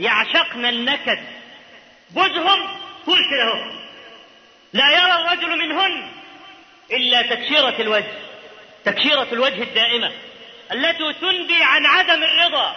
يعشقن 0.00 0.66
النكد. 0.66 1.18
وجههم 2.14 2.68
طول 3.06 3.18
كده 3.30 3.76
لا 4.72 4.90
يرى 4.90 5.12
الرجل 5.12 5.58
منهن 5.58 6.08
إلا 6.92 7.22
تكشيرة 7.22 7.74
الوجه. 7.80 8.12
تكشيرة 8.84 9.28
الوجه 9.32 9.62
الدائمة. 9.62 10.12
التي 10.72 11.12
تنبي 11.12 11.62
عن 11.62 11.86
عدم 11.86 12.22
الرضا. 12.22 12.76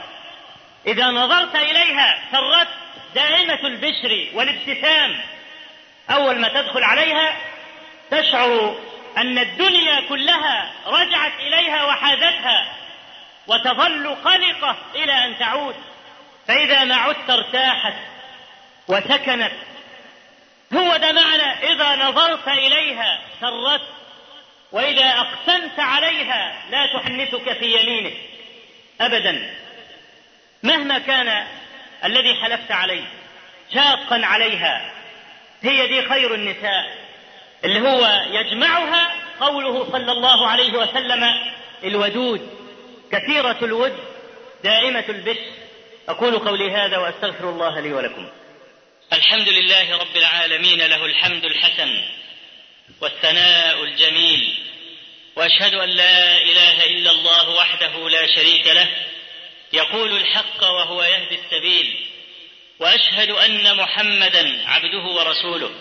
إذا 0.87 1.05
نظرت 1.05 1.55
إليها 1.55 2.19
سرت 2.31 2.67
دائمة 3.15 3.59
البشر 3.67 4.27
والابتسام. 4.33 5.21
أول 6.09 6.39
ما 6.39 6.47
تدخل 6.47 6.83
عليها 6.83 7.37
تشعر 8.11 8.75
أن 9.17 9.37
الدنيا 9.37 10.01
كلها 10.09 10.71
رجعت 10.85 11.33
إليها 11.39 11.83
وحازتها 11.83 12.75
وتظل 13.47 14.15
قلقة 14.15 14.77
إلى 14.95 15.25
أن 15.25 15.37
تعود. 15.39 15.75
فإذا 16.47 16.83
ما 16.83 16.95
عدت 16.95 17.29
ارتاحت 17.29 17.93
وسكنت. 18.87 19.51
هو 20.73 20.97
ده 20.97 21.11
معنى 21.11 21.73
إذا 21.73 21.95
نظرت 21.95 22.47
إليها 22.47 23.19
سرت 23.41 23.81
وإذا 24.71 25.05
أقسمت 25.05 25.79
عليها 25.79 26.63
لا 26.71 26.85
تحنثك 26.93 27.53
في 27.59 27.65
يمينك. 27.65 28.13
أبدا. 29.01 29.53
مهما 30.63 30.99
كان 30.99 31.47
الذي 32.05 32.35
حلفت 32.35 32.71
عليه 32.71 33.03
شاقا 33.73 34.25
عليها 34.25 34.91
هي 35.61 35.87
دي 35.87 36.09
خير 36.09 36.33
النساء. 36.33 36.97
اللي 37.65 37.79
هو 37.79 38.25
يجمعها 38.31 39.11
قوله 39.39 39.91
صلى 39.91 40.11
الله 40.11 40.47
عليه 40.47 40.73
وسلم 40.73 41.23
الودود 41.83 42.49
كثيرة 43.11 43.57
الود 43.61 43.99
دائمة 44.63 45.03
البشر 45.09 45.51
أقول 46.09 46.39
قولي 46.39 46.71
هذا 46.71 46.97
وأستغفر 46.97 47.49
الله 47.49 47.79
لي 47.79 47.93
ولكم. 47.93 48.27
الحمد 49.13 49.49
لله 49.49 49.97
رب 49.97 50.15
العالمين 50.15 50.79
له 50.79 51.05
الحمد 51.05 51.45
الحسن. 51.45 52.01
والثناء 53.01 53.83
الجميل. 53.83 54.65
وأشهد 55.35 55.73
أن 55.73 55.89
لا 55.89 56.41
إله 56.41 56.83
إلا 56.85 57.11
الله 57.11 57.49
وحده 57.49 58.09
لا 58.09 58.35
شريك 58.35 58.67
له. 58.67 58.89
يقول 59.73 60.17
الحق 60.17 60.63
وهو 60.63 61.03
يهدي 61.03 61.35
السبيل. 61.35 62.05
وأشهد 62.79 63.29
أن 63.29 63.75
محمدا 63.75 64.63
عبده 64.65 65.03
ورسوله. 65.03 65.71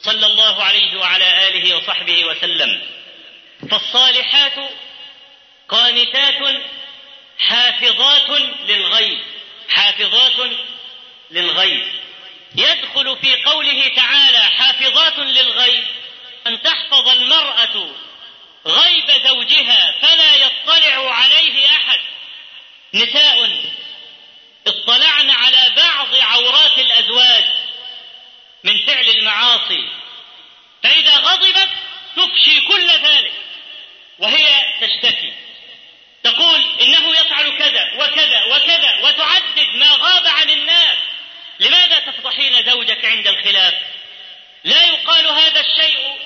صلى 0.00 0.26
الله 0.26 0.62
عليه 0.62 0.98
وعلى 0.98 1.48
آله 1.48 1.76
وصحبه 1.76 2.24
وسلم. 2.24 2.82
فالصالحات 3.70 4.70
قانتات 5.68 6.62
حافظات 7.38 8.30
للغيب. 8.68 9.18
حافظات 9.68 10.50
للغيب. 11.30 11.86
يدخل 12.56 13.16
في 13.16 13.42
قوله 13.42 13.88
تعالى 13.96 14.38
حافظات 14.38 15.18
للغيب. 15.18 15.84
أن 16.48 16.62
تحفظ 16.62 17.08
المرأة 17.08 17.94
غيب 18.66 19.10
زوجها 19.26 19.94
فلا 20.00 20.34
يطلع 20.34 21.14
عليه 21.14 21.66
أحد. 21.66 22.00
نساء 22.94 23.64
اطلعن 24.66 25.30
على 25.30 25.72
بعض 25.76 26.14
عورات 26.14 26.78
الأزواج 26.78 27.44
من 28.64 28.86
فعل 28.86 29.08
المعاصي 29.08 29.88
فإذا 30.82 31.16
غضبت 31.16 31.68
تفشي 32.16 32.60
كل 32.60 32.88
ذلك 32.88 33.32
وهي 34.18 34.48
تشتكي. 34.80 35.32
تقول 36.24 36.64
إنه 36.80 37.10
يفعل 37.10 37.58
كذا 37.58 37.90
وكذا 37.94 38.44
وكذا 38.44 38.96
وتعدد 39.02 39.68
ما 39.74 39.90
غاب 39.90 40.26
عن 40.26 40.50
الناس. 40.50 40.98
لماذا 41.60 41.98
تفضحين 41.98 42.64
زوجك 42.64 43.04
عند 43.04 43.26
الخلاف؟ 43.26 43.74
لا 44.64 44.82
يقال 44.82 45.26
هذا 45.26 45.60
الشيء 45.60 46.18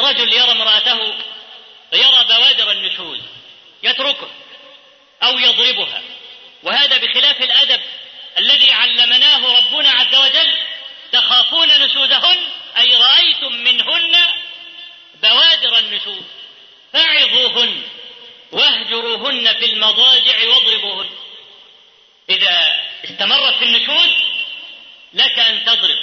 رجل 0.00 0.32
يرى 0.32 0.50
امرأته 0.50 1.14
يرى 1.92 2.24
بوادر 2.24 2.72
النشوز 2.72 3.20
يتركه 3.82 4.30
أو 5.22 5.38
يضربها 5.38 6.02
وهذا 6.62 6.98
بخلاف 6.98 7.42
الأدب 7.42 7.80
الذي 8.38 8.72
علمناه 8.72 9.58
ربنا 9.58 9.90
عز 9.90 10.14
وجل 10.14 10.54
تخافون 11.12 11.68
نشوزهن 11.68 12.38
أي 12.76 12.96
رأيتم 12.96 13.52
منهن 13.52 14.16
بوادر 15.22 15.78
النشوز 15.78 16.22
فعظوهن 16.92 17.82
واهجروهن 18.52 19.54
في 19.54 19.64
المضاجع 19.64 20.48
واضربوهن. 20.48 21.10
إذا 22.30 22.80
استمرت 23.04 23.54
في 23.54 23.64
النشوز 23.64 24.10
لك 25.12 25.38
أن 25.38 25.64
تضرب 25.64 25.98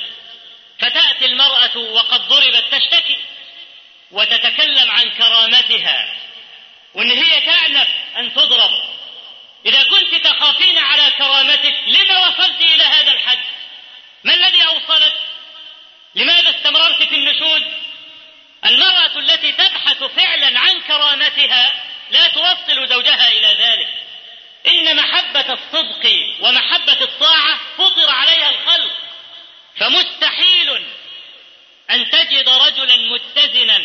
فتأتي 0.80 1.26
المرأة 1.26 1.78
وقد 1.78 2.28
ضربت 2.28 2.64
تشتكي. 2.72 3.18
وتتكلم 4.12 4.92
عن 4.92 5.10
كرامتها 5.10 6.16
وإن 6.94 7.12
هي 7.12 7.42
تعنف 7.42 7.88
أن 8.18 8.34
تضرب. 8.34 8.72
إذا 9.66 9.84
كنت 9.84 10.16
تخافين 10.28 10.78
على 10.78 11.12
كرامتك 11.12 11.76
لما 11.88 12.28
وصلت 12.28 12.62
إلى 12.62 12.84
هذا 12.84 13.12
الحد؟ 13.12 13.40
ما 14.24 14.34
الذي 14.34 14.66
أوصلت 14.66 15.14
لماذا 16.16 16.50
استمررت 16.50 17.04
في 17.04 17.16
النشوز 17.16 17.62
المرأة 18.66 19.20
التي 19.20 19.52
تبحث 19.52 20.04
فعلا 20.04 20.60
عن 20.60 20.82
كرامتها 20.82 21.84
لا 22.12 22.28
توصل 22.28 22.88
زوجها 22.88 23.28
إلى 23.28 23.48
ذلك. 23.48 23.90
إن 24.68 24.96
محبة 24.96 25.54
الصدق 25.54 26.12
ومحبة 26.40 27.02
الطاعة 27.02 27.60
فطر 27.78 28.10
عليها 28.10 28.50
الخلق. 28.50 28.94
فمستحيل 29.80 30.84
أن 31.92 32.10
تجد 32.10 32.50
رجلا 32.50 32.96
متزنا 32.98 33.82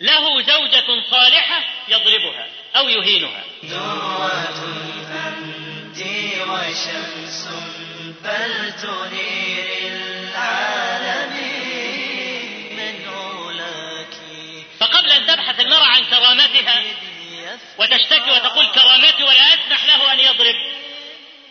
له 0.00 0.42
زوجة 0.42 1.02
صالحة 1.10 1.64
يضربها 1.88 2.48
أو 2.76 2.88
يهينها. 2.88 3.44
ذروة 3.64 4.48
أنت 5.26 5.98
وشمس 6.48 7.48
فلتنير 8.24 9.66
العالمين 11.46 11.96
من 12.76 12.94
علاك 13.08 14.14
فقبل 14.80 15.10
أن 15.10 15.26
تبحث 15.26 15.60
المرأة 15.60 15.86
عن 15.86 16.04
كرامتها 16.04 16.82
وتشتكي 17.78 18.30
وتقول 18.30 18.66
كرامتي 18.66 19.24
ولا 19.24 19.54
أسمح 19.54 19.84
له 19.84 20.12
أن 20.12 20.20
يضرب 20.20 20.54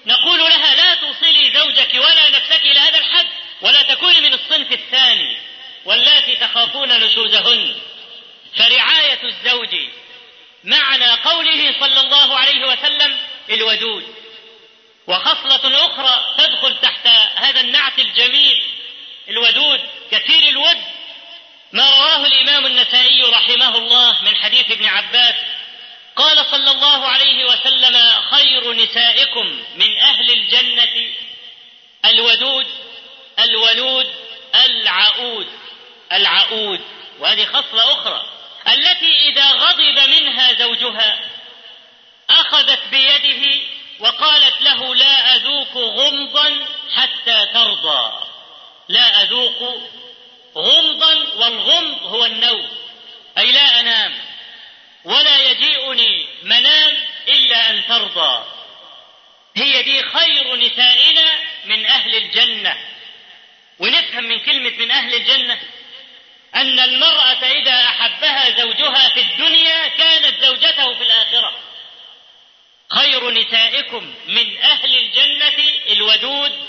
نقول 0.05 0.39
لها 0.39 0.75
لا 0.75 0.95
توصلي 0.95 1.51
زوجك 1.53 1.93
ولا 1.93 2.29
نفسك 2.29 2.61
إلى 2.61 2.79
هذا 2.79 2.97
الحد. 2.97 3.27
ولا 3.61 3.81
تكوني 3.81 4.21
من 4.21 4.33
الصنف 4.33 4.71
الثاني 4.71 5.37
واللاتي 5.85 6.35
تخافون 6.35 6.99
نشوزهن. 6.99 7.75
فرعاية 8.57 9.23
الزوج 9.23 9.75
معنى 10.63 11.11
قوله 11.11 11.75
صلى 11.79 11.99
الله 11.99 12.37
عليه 12.37 12.67
وسلم 12.67 13.17
الودود 13.49 14.15
وخصلة 15.07 15.85
أخرى 15.85 16.35
تدخل 16.37 16.77
تحت 16.77 17.07
هذا 17.35 17.61
النعت 17.61 17.99
الجميل 17.99 18.63
الودود 19.29 19.81
كثير 20.11 20.49
الود. 20.49 20.77
ما 21.71 21.89
رواه 21.89 22.25
الإمام 22.25 22.65
النسائي 22.65 23.21
رحمه 23.23 23.77
الله 23.77 24.23
من 24.23 24.35
حديث 24.35 24.71
ابن 24.71 24.85
عباس 24.85 25.35
قال 26.15 26.45
صلى 26.45 26.71
الله 26.71 27.05
عليه 27.05 27.45
وسلم 27.45 28.11
خير 28.31 28.73
نسائكم 28.73 29.63
من 29.75 29.97
أهل 29.99 30.31
الجنة 30.31 31.11
الودود 32.05 32.67
الولود 33.39 34.13
العؤود 34.65 35.47
العؤود 36.11 36.81
وهذه 37.19 37.45
خصلة 37.45 37.93
أخرى 37.93 38.25
التي 38.67 39.29
إذا 39.29 39.51
غضب 39.51 40.09
منها 40.09 40.53
زوجها 40.53 41.19
أخذت 42.29 42.79
بيده 42.91 43.61
وقالت 43.99 44.61
له 44.61 44.95
لا 44.95 45.35
أذوق 45.35 45.77
غمضا 45.77 46.65
حتى 46.95 47.45
ترضى. 47.53 48.25
لا 48.89 49.21
أذوق 49.23 49.81
غمضا 50.55 51.13
والغمض 51.35 52.03
هو 52.03 52.25
النوم. 52.25 52.69
أي 53.37 53.51
لا 53.51 53.79
أنام 53.79 54.13
ولا 55.03 55.37
يجيئني 55.37 56.27
منام 56.43 56.97
إلا 57.27 57.69
أن 57.69 57.85
ترضى. 57.87 58.45
هي 59.55 59.83
دي 59.83 60.03
خير 60.03 60.55
نسائنا 60.55 61.39
من 61.65 61.85
أهل 61.85 62.15
الجنة. 62.15 62.77
ونفهم 63.79 64.23
من 64.23 64.39
كلمة 64.39 64.69
من 64.69 64.91
أهل 64.91 65.13
الجنة 65.13 65.59
أن 66.55 66.79
المرأة 66.79 67.43
إذا 67.43 67.83
أحبها 67.83 68.61
زوجها 68.61 69.09
في 69.09 69.21
الدنيا 69.21 69.87
كانت 69.87 70.43
زوجته 70.45 70.93
في 70.93 71.03
الآخرة. 71.03 71.59
خير 72.89 73.31
نسائكم 73.31 74.13
من 74.27 74.57
أهل 74.57 74.97
الجنة 74.97 75.63
الودود 75.89 76.67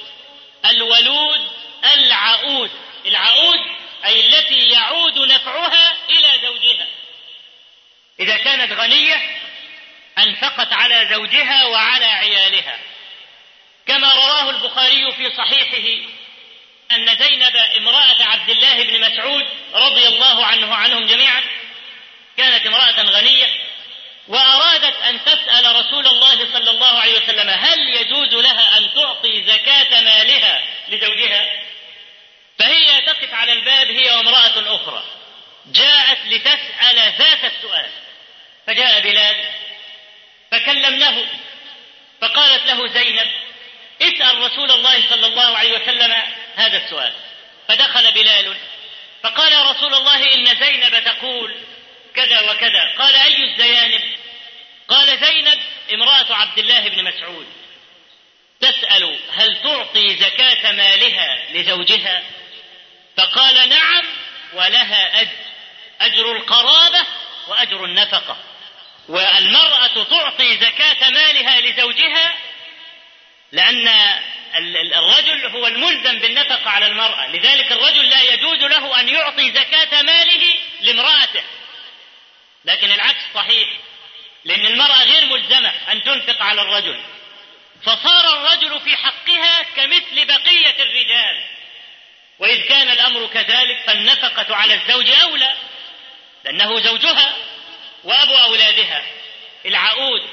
الولود 0.65 1.51
العؤود. 1.95 2.71
العؤود 3.07 3.59
أي 4.05 4.27
التي 4.27 4.69
يعود 4.69 5.19
نفعها 5.19 5.97
إلى 6.11 6.41
زوجها. 6.43 6.87
إذا 8.21 8.37
كانت 8.37 8.73
غنية 8.73 9.41
أنفقت 10.19 10.73
على 10.73 11.09
زوجها 11.11 11.65
وعلى 11.65 12.05
عيالها. 12.05 12.79
كما 13.87 14.15
رواه 14.15 14.51
البخاري 14.51 15.13
في 15.13 15.31
صحيحه 15.37 16.09
أن 16.93 17.17
زينب 17.17 17.57
امرأة 17.57 18.23
عبد 18.23 18.51
الله 18.51 18.83
بن 18.83 19.01
مسعود 19.01 19.45
رضي 19.75 20.07
الله 20.07 20.47
عنه 20.47 20.75
عنهم 20.75 21.07
جميعا 21.07 21.43
كانت 22.37 22.67
امرأة 22.67 23.03
غنية 23.03 23.47
وأرادت 24.29 25.03
أن 25.03 25.25
تسأل 25.25 25.77
رسول 25.77 26.07
الله 26.07 26.53
صلى 26.53 26.71
الله 26.71 26.99
عليه 26.99 27.23
وسلم 27.23 27.51
هل 27.51 27.79
يجوز 27.97 28.35
لها 28.35 28.79
أن 28.79 28.95
تعطي 28.95 29.43
زكاة 29.43 30.01
مالها 30.01 30.63
لزوجها؟ 30.89 31.47
فهي 32.59 33.03
تقف 33.07 33.35
على 33.35 33.53
الباب 33.53 33.91
هي 33.91 34.11
وامرأة 34.11 34.77
أخرى 34.77 35.05
جاءت 35.67 36.19
لتسأل 36.27 37.13
ذات 37.19 37.45
السؤال 37.45 37.91
فجاء 38.67 39.01
بلال 39.01 39.37
فكلمناه 40.51 41.25
فقالت 42.21 42.67
له 42.67 42.89
زينب 42.89 43.29
اسأل 44.03 44.39
رسول 44.39 44.71
الله 44.71 45.09
صلى 45.11 45.27
الله 45.27 45.57
عليه 45.57 45.83
وسلم 45.83 46.23
هذا 46.57 46.77
السؤال. 46.85 47.13
فدخل 47.69 48.13
بلال 48.13 48.57
فقال 49.23 49.53
يا 49.53 49.63
رسول 49.63 49.95
الله 49.95 50.35
إن 50.35 50.45
زينب 50.45 51.05
تقول 51.05 51.57
كذا 52.15 52.41
وكذا. 52.41 52.95
قال 52.99 53.15
أي 53.15 53.45
الزيانب؟ 53.45 54.03
قال 54.89 55.19
زينب 55.19 55.59
امرأة 55.95 56.35
عبد 56.35 56.59
الله 56.59 56.89
بن 56.89 57.05
مسعود. 57.05 57.47
تسأل 58.61 59.19
هل 59.33 59.63
تعطي 59.63 60.17
زكاة 60.17 60.73
مالها 60.73 61.53
لزوجها؟ 61.53 62.23
فقال 63.17 63.69
نعم 63.69 64.05
ولها 64.53 65.21
أجر 65.21 65.31
أجر 66.01 66.37
القرابة 66.37 67.07
وأجر 67.49 67.85
النفقة. 67.85 68.37
والمرأة 69.09 70.05
تعطي 70.05 70.57
زكاة 70.57 71.11
مالها 71.11 71.61
لزوجها 71.61 72.37
لأن 73.53 73.89
الرجل 74.59 75.47
هو 75.47 75.67
الملزم 75.67 76.19
بالنفقة 76.19 76.71
على 76.71 76.87
المرأة. 76.87 77.27
لذلك 77.27 77.73
الرجل 77.73 78.11
لا 78.11 78.23
يجوز 78.23 78.63
له 78.63 79.01
أن 79.01 79.09
يعطي 79.09 79.53
زكاة 79.53 80.03
ماله 80.03 80.55
لامرأته. 80.81 81.43
لكن 82.65 82.93
العكس 82.93 83.23
صحيح 83.35 83.69
لأن 84.45 84.67
المرأة 84.67 85.05
غير 85.05 85.27
ملزمة 85.27 85.73
أن 85.93 86.03
تنفق 86.03 86.43
على 86.43 86.63
الرجل. 86.63 87.01
فصار 87.83 88.35
الرجل 88.35 88.81
في 88.81 88.97
حقها 88.97 89.63
كمثل 89.63 90.27
بقية 90.27 90.83
الرجال. 90.83 91.45
وإذ 92.39 92.61
كان 92.69 92.89
الأمر 92.89 93.27
كذلك 93.27 93.83
فالنفقة 93.87 94.57
على 94.57 94.75
الزوج 94.75 95.11
أولى 95.11 95.57
لأنه 96.45 96.81
زوجها 96.81 97.37
وأبو 98.05 98.33
أولادها. 98.33 99.03
العقود 99.67 100.29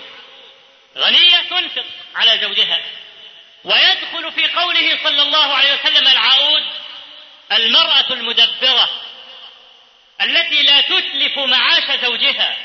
غنية 0.98 1.38
تنفق 1.50 1.86
على 2.16 2.40
زوجها. 2.40 2.82
قوله 4.64 5.00
صلى 5.04 5.22
الله 5.22 5.54
عليه 5.54 5.74
وسلم 5.74 6.08
العقود 6.08 6.64
المرأة 7.52 8.14
المدبرة 8.14 8.90
التي 10.22 10.64
لا 10.64 10.82
تتلف 10.82 11.38
معاش 11.38 12.00
زوجها 12.02 12.58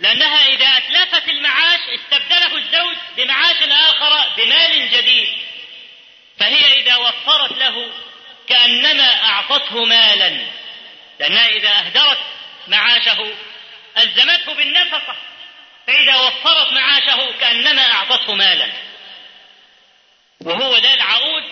لأنها 0.00 0.46
إذا 0.46 0.66
أتلفت 0.66 1.28
المعاش 1.28 1.80
استبدله 1.80 2.56
الزوج 2.56 2.96
بمعاش 3.16 3.56
آخر 3.62 4.28
بمال 4.36 4.90
جديد. 4.90 5.28
فهي 6.40 6.80
إذا 6.80 6.96
وفرت 6.96 7.52
له 7.52 7.90
كأنما 8.48 9.24
أعطته 9.24 9.84
مالا 9.84 10.46
لأنها 11.20 11.48
إذا 11.48 11.68
أهدرت 11.68 12.18
معاشه 12.68 13.34
ألزمته 13.98 14.54
بالنفقة 14.54 15.16
فإذا 15.86 16.16
وفرت 16.16 16.72
معاشه 16.72 17.32
كأنما 17.40 17.92
أعطته 17.92 18.34
مالا. 18.34 18.72
وهو 20.44 20.78
ده 20.78 20.94
العقود 20.94 21.44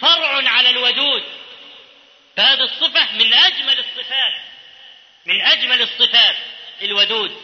فرع 0.00 0.48
على 0.48 0.70
الودود. 0.70 1.22
فهذه 2.36 2.60
الصفة 2.62 3.12
من 3.12 3.34
أجمل 3.34 3.78
الصفات 3.78 4.34
من 5.26 5.40
أجمل 5.42 5.82
الصفات 5.82 6.36
الودود. 6.82 7.42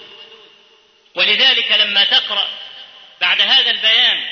ولذلك 1.14 1.72
لما 1.72 2.04
تقرأ 2.04 2.48
بعد 3.20 3.40
هذا 3.40 3.70
البيان 3.70 4.30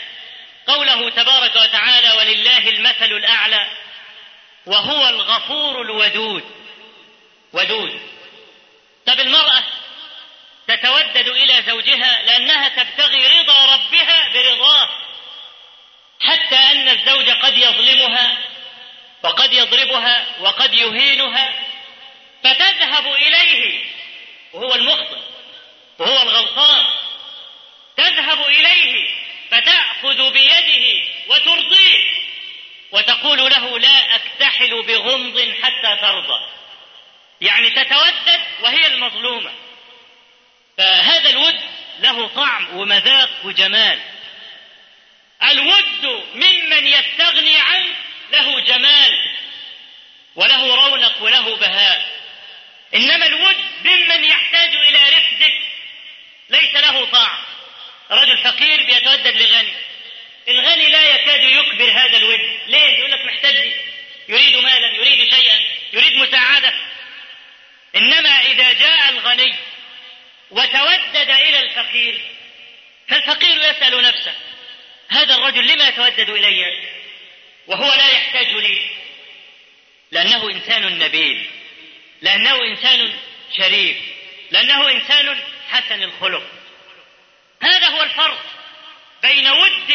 قوله 0.66 1.10
تبارك 1.10 1.56
وتعالى 1.56 2.12
ولله 2.12 2.68
المثل 2.68 3.12
الأعلى 3.12 3.70
وهو 4.66 5.08
الغفور 5.08 5.82
الودود. 5.82 6.44
ودود. 7.52 8.00
طب 9.06 9.20
المرأة 9.20 9.62
تتودد 10.68 11.28
إلى 11.28 11.62
زوجها 11.62 12.22
لأنها 12.22 12.68
تبتغي 12.68 13.26
رضا 13.26 13.74
ربها 13.74 14.28
برضاه. 14.34 15.07
حتى 16.20 16.56
أن 16.56 16.88
الزوج 16.88 17.30
قد 17.30 17.58
يظلمها 17.58 18.38
وقد 19.22 19.52
يضربها 19.52 20.26
وقد 20.40 20.74
يهينها 20.74 21.52
فتذهب 22.44 23.06
إليه 23.12 23.84
وهو 24.52 24.74
المخطئ 24.74 25.18
وهو 25.98 26.22
الغلطان 26.22 26.84
تذهب 27.96 28.46
إليه 28.46 29.08
فتأخذ 29.50 30.32
بيده 30.32 31.04
وترضيه 31.28 32.18
وتقول 32.92 33.38
له 33.38 33.78
لا 33.78 34.14
أكتحل 34.14 34.82
بغمض 34.82 35.54
حتى 35.62 35.96
ترضى. 36.00 36.48
يعني 37.40 37.70
تتودد 37.70 38.40
وهي 38.60 38.86
المظلومة. 38.86 39.52
فهذا 40.78 41.30
الود 41.30 41.60
له 41.98 42.28
طعم 42.28 42.76
ومذاق 42.76 43.30
وجمال. 43.44 44.00
الود 45.42 46.24
ممن 46.34 46.86
يستغني 46.86 47.56
عنه 47.56 47.94
له 48.30 48.60
جمال 48.60 49.30
وله 50.36 50.74
رونق 50.74 51.22
وله 51.22 51.56
بهاء. 51.56 52.18
إنما 52.94 53.26
الود 53.26 53.56
ممن 53.84 54.24
يحتاج 54.24 54.76
إلى 54.76 54.98
رفدك 54.98 55.54
ليس 56.50 56.74
له 56.74 57.04
طعم. 57.04 57.38
رجل 58.10 58.38
فقير 58.38 58.84
بيتودد 58.84 59.36
لغني. 59.36 59.72
الغني 60.48 60.86
لا 60.86 61.14
يكاد 61.14 61.42
يكبر 61.42 61.90
هذا 61.90 62.16
الود. 62.16 62.60
ليه؟ 62.66 62.98
يقول 62.98 63.10
لك 63.10 63.24
محتاج 63.24 63.72
يريد 64.28 64.56
مالا 64.56 64.86
يريد 64.86 65.34
شيئا 65.34 65.60
يريد 65.92 66.14
مساعدة. 66.14 66.74
إنما 67.96 68.40
إذا 68.40 68.72
جاء 68.72 69.08
الغني 69.08 69.54
وتودد 70.50 71.30
إلى 71.30 71.60
الفقير 71.60 72.20
فالفقير 73.08 73.58
يسأل 73.58 74.02
نفسه 74.02 74.34
هذا 75.08 75.34
الرجل 75.34 75.66
لما 75.66 75.88
يتودد 75.88 76.30
إلي؟ 76.30 76.88
وهو 77.66 77.94
لا 77.94 78.08
يحتاج 78.08 78.46
لي. 78.46 78.90
لأنه 80.10 80.50
إنسان 80.50 80.98
نبيل. 80.98 81.50
لأنه 82.22 82.64
إنسان 82.64 83.18
شريف. 83.56 83.96
لأنه 84.50 84.90
إنسان 84.90 85.40
حسن 85.70 86.02
الخلق. 86.02 86.42
هذا 87.62 87.86
هو 87.86 88.02
الفرق 88.02 88.44
بين 89.22 89.48
ود 89.48 89.90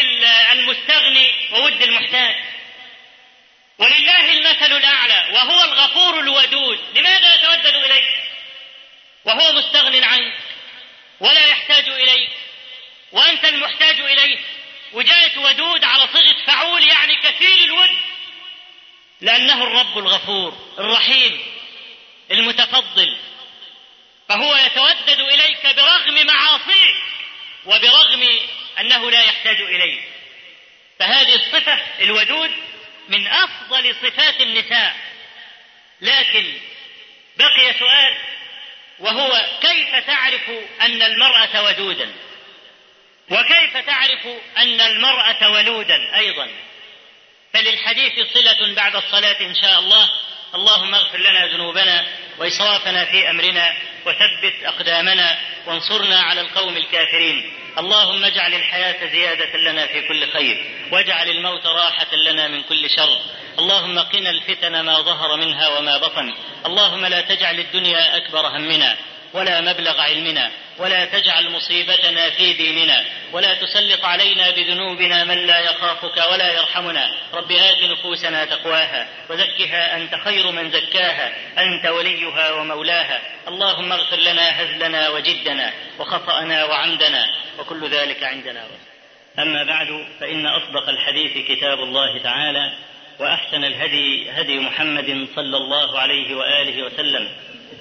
المستغني 0.51 1.31
وود 1.51 1.81
المحتاج. 1.81 2.35
ولله 3.77 4.31
المثل 4.31 4.77
الأعلى 4.77 5.27
وهو 5.33 5.63
الغفور 5.63 6.19
الودود. 6.19 6.79
لماذا 6.95 7.35
يتودد 7.35 7.75
اليك 7.75 8.07
وهو 9.25 9.51
مستغن 9.53 10.03
عنك 10.03 10.33
ولا 11.19 11.45
يحتاج 11.45 11.89
إليك. 11.89 12.29
وأنت 13.11 13.45
المحتاج 13.45 13.99
إليه. 13.99 14.37
وجاءت 14.93 15.37
ودود 15.37 15.83
على 15.83 16.07
صيغة 16.13 16.45
فعول 16.45 16.87
يعني 16.87 17.15
كثير 17.15 17.57
الود. 17.65 17.89
لأنه 19.21 19.63
الرب 19.63 19.97
الغفور 19.97 20.57
الرحيم 20.79 21.39
المتفضل. 22.31 23.17
فهو 24.29 24.55
يتودد 24.55 25.19
إليك 25.19 25.75
برغم 25.75 26.27
معاصيك 26.27 26.95
وبرغم 27.65 28.39
أنه 28.79 29.11
لا 29.11 29.21
يحتاج 29.21 29.61
إليك. 29.61 30.03
فهذه 30.99 31.35
الصفة 31.35 31.79
الودود 31.99 32.51
من 33.09 33.27
أفضل 33.27 33.95
صفات 33.95 34.41
النساء. 34.41 34.95
لكن 36.01 36.53
بقي 37.37 37.73
سؤال 37.79 38.17
وهو 38.99 39.45
كيف 39.61 39.95
تعرف 39.95 40.49
أن 40.81 41.01
المرأة 41.01 41.63
ودودا؟ 41.63 42.13
وكيف 43.29 43.77
تعرف 43.85 44.27
أن 44.57 44.81
المرأة 44.81 45.49
ولودا 45.49 46.17
أيضا؟ 46.17 46.47
فللحديث 47.53 48.13
صلة 48.33 48.73
بعد 48.75 48.95
الصلاة 48.95 49.41
إن 49.41 49.55
شاء 49.55 49.79
الله. 49.79 50.09
اللهم 50.55 50.95
اغفر 50.95 51.17
لنا 51.17 51.45
ذنوبنا 51.47 52.05
وإسرافنا 52.37 53.05
في 53.05 53.29
أمرنا 53.29 53.73
وثبت 54.05 54.53
أقدامنا 54.63 55.37
وانصرنا 55.65 56.19
على 56.19 56.41
القوم 56.41 56.77
الكافرين. 56.77 57.53
اللهم 57.77 58.23
اجعل 58.25 58.53
الحياة 58.53 59.11
زيادة 59.11 59.57
لنا 59.57 59.87
في 59.87 60.07
كل 60.07 60.31
خير 60.31 60.71
واجعل 60.91 61.29
الموت 61.29 61.65
راحة 61.65 62.15
لنا 62.15 62.47
من 62.47 62.63
كل 62.63 62.89
شر. 62.89 63.21
اللهم 63.59 63.99
قنا 63.99 64.29
الفتن 64.29 64.81
ما 64.81 65.01
ظهر 65.01 65.35
منها 65.35 65.67
وما 65.67 65.97
بطن. 65.97 66.33
اللهم 66.65 67.05
لا 67.05 67.21
تجعل 67.21 67.59
الدنيا 67.59 68.17
أكبر 68.17 68.47
همنا. 68.47 68.97
ولا 69.33 69.61
مبلغ 69.61 70.01
علمنا 70.01 70.51
ولا 70.77 71.05
تجعل 71.05 71.49
مصيبتنا 71.49 72.29
في 72.29 72.53
ديننا 72.53 73.05
ولا 73.31 73.53
تسلط 73.53 74.05
علينا 74.05 74.51
بذنوبنا 74.51 75.23
من 75.23 75.37
لا 75.37 75.59
يخافك 75.59 76.17
ولا 76.31 76.53
يرحمنا. 76.53 77.11
رب 77.33 77.51
آت 77.51 77.83
نفوسنا 77.83 78.45
تقواها 78.45 79.07
وزكها 79.29 79.97
أنت 79.97 80.15
خير 80.15 80.51
من 80.51 80.71
زكاها 80.71 81.31
أنت 81.57 81.85
وليها 81.85 82.51
ومولاها. 82.51 83.21
اللهم 83.47 83.91
اغفر 83.91 84.17
لنا 84.17 84.61
هزلنا 84.61 85.09
وجدنا 85.09 85.73
وخطأنا 85.99 86.65
وعمدنا 86.65 87.25
وكل 87.59 87.89
ذلك 87.89 88.23
عندنا. 88.23 88.67
أما 89.39 89.63
بعد 89.63 90.07
فإن 90.19 90.45
أصدق 90.45 90.89
الحديث 90.89 91.47
كتاب 91.47 91.79
الله 91.79 92.23
تعالى 92.23 92.73
وأحسن 93.19 93.63
الهدي 93.63 94.31
هدي 94.31 94.59
محمد 94.59 95.27
صلى 95.35 95.57
الله 95.57 95.99
عليه 95.99 96.35
وآله 96.35 96.83
وسلم. 96.83 97.29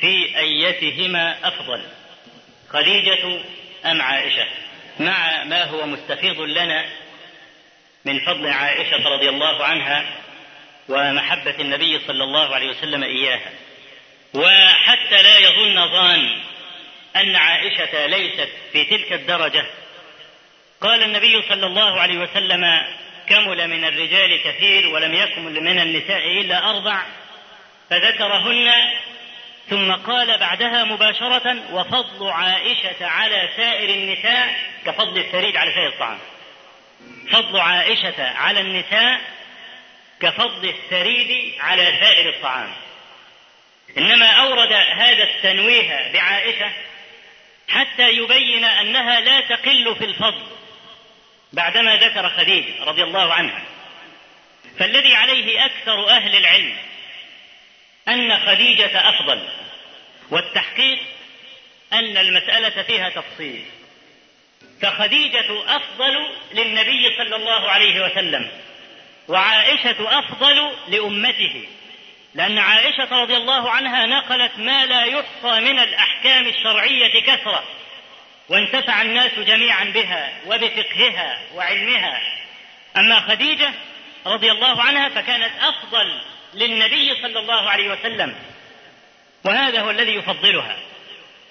في 0.00 0.38
أيتهما 0.38 1.48
أفضل 1.48 1.82
خديجة 2.68 3.40
أم 3.84 4.02
عائشة؟ 4.02 4.46
مع 5.00 5.44
ما 5.44 5.64
هو 5.64 5.86
مستفيض 5.86 6.40
لنا 6.40 6.84
من 8.04 8.20
فضل 8.20 8.48
عائشة 8.48 9.08
رضي 9.08 9.28
الله 9.28 9.64
عنها 9.64 10.04
ومحبة 10.88 11.54
النبي 11.60 12.00
صلى 12.06 12.24
الله 12.24 12.54
عليه 12.54 12.70
وسلم 12.70 13.02
إياها. 13.02 13.50
وحتى 14.34 15.22
لا 15.22 15.38
يظن 15.38 15.88
ظان 15.88 16.40
أن 17.16 17.36
عائشة 17.36 18.06
ليست 18.06 18.48
في 18.72 18.84
تلك 18.84 19.12
الدرجة. 19.12 19.66
قال 20.80 21.02
النبي 21.02 21.42
صلى 21.48 21.66
الله 21.66 22.00
عليه 22.00 22.18
وسلم 22.18 22.64
كمل 23.28 23.68
من 23.68 23.84
الرجال 23.84 24.42
كثير 24.42 24.86
ولم 24.86 25.14
يكمل 25.14 25.60
من 25.60 25.78
النساء 25.78 26.26
إلا 26.40 26.70
أربع 26.70 27.02
فذكرهن 27.90 28.72
ثم 29.70 29.92
قال 29.92 30.38
بعدها 30.38 30.84
مباشرة 30.84 31.74
وفضل 31.74 32.30
عائشة 32.30 33.06
على 33.06 33.48
سائر 33.56 33.90
النساء 33.90 34.54
كفضل 34.86 35.18
الثريد 35.18 35.56
على 35.56 35.72
سائر 35.74 35.88
الطعام. 35.88 36.18
فضل 37.32 37.60
عائشة 37.60 38.24
على 38.24 38.60
النساء 38.60 39.20
كفضل 40.20 40.68
الثريد 40.68 41.54
على 41.60 41.84
سائر 42.00 42.28
الطعام. 42.28 42.72
إنما 43.98 44.26
أورد 44.26 44.72
هذا 44.72 45.24
التنويه 45.24 46.12
بعائشة 46.12 46.70
حتى 47.68 48.10
يبين 48.10 48.64
أنها 48.64 49.20
لا 49.20 49.40
تقل 49.40 49.96
في 49.98 50.04
الفضل 50.04 50.46
بعدما 51.52 51.96
ذكر 51.96 52.28
خديجة 52.28 52.84
رضي 52.84 53.02
الله 53.02 53.32
عنها. 53.32 53.62
فالذي 54.78 55.14
عليه 55.14 55.64
أكثر 55.64 56.08
أهل 56.08 56.36
العلم 56.36 56.76
أن 58.08 58.38
خديجة 58.38 59.08
أفضل. 59.08 59.48
والتحقيق 60.30 60.98
أن 61.92 62.16
المسألة 62.16 62.82
فيها 62.82 63.08
تفصيل. 63.08 63.64
فخديجة 64.82 65.76
أفضل 65.76 66.26
للنبي 66.54 67.16
صلى 67.18 67.36
الله 67.36 67.70
عليه 67.70 68.04
وسلم 68.04 68.50
وعائشة 69.28 70.18
أفضل 70.18 70.72
لأمته 70.88 71.64
لأن 72.34 72.58
عائشة 72.58 73.22
رضي 73.22 73.36
الله 73.36 73.70
عنها 73.70 74.06
نقلت 74.06 74.58
ما 74.58 74.86
لا 74.86 75.04
يحصى 75.04 75.60
من 75.60 75.78
الأحكام 75.78 76.46
الشرعية 76.46 77.20
كثرة 77.20 77.64
وانتفع 78.48 79.02
الناس 79.02 79.32
جميعا 79.38 79.84
بها 79.84 80.32
وبفقهها 80.46 81.38
وعلمها. 81.54 82.20
أما 82.96 83.20
خديجة 83.20 83.70
رضي 84.26 84.52
الله 84.52 84.82
عنها 84.82 85.08
فكانت 85.08 85.50
أفضل 85.60 86.20
للنبي 86.54 87.14
صلى 87.22 87.38
الله 87.38 87.70
عليه 87.70 87.92
وسلم 87.92 88.34
وهذا 89.44 89.80
هو 89.80 89.90
الذي 89.90 90.14
يفضلها. 90.14 90.76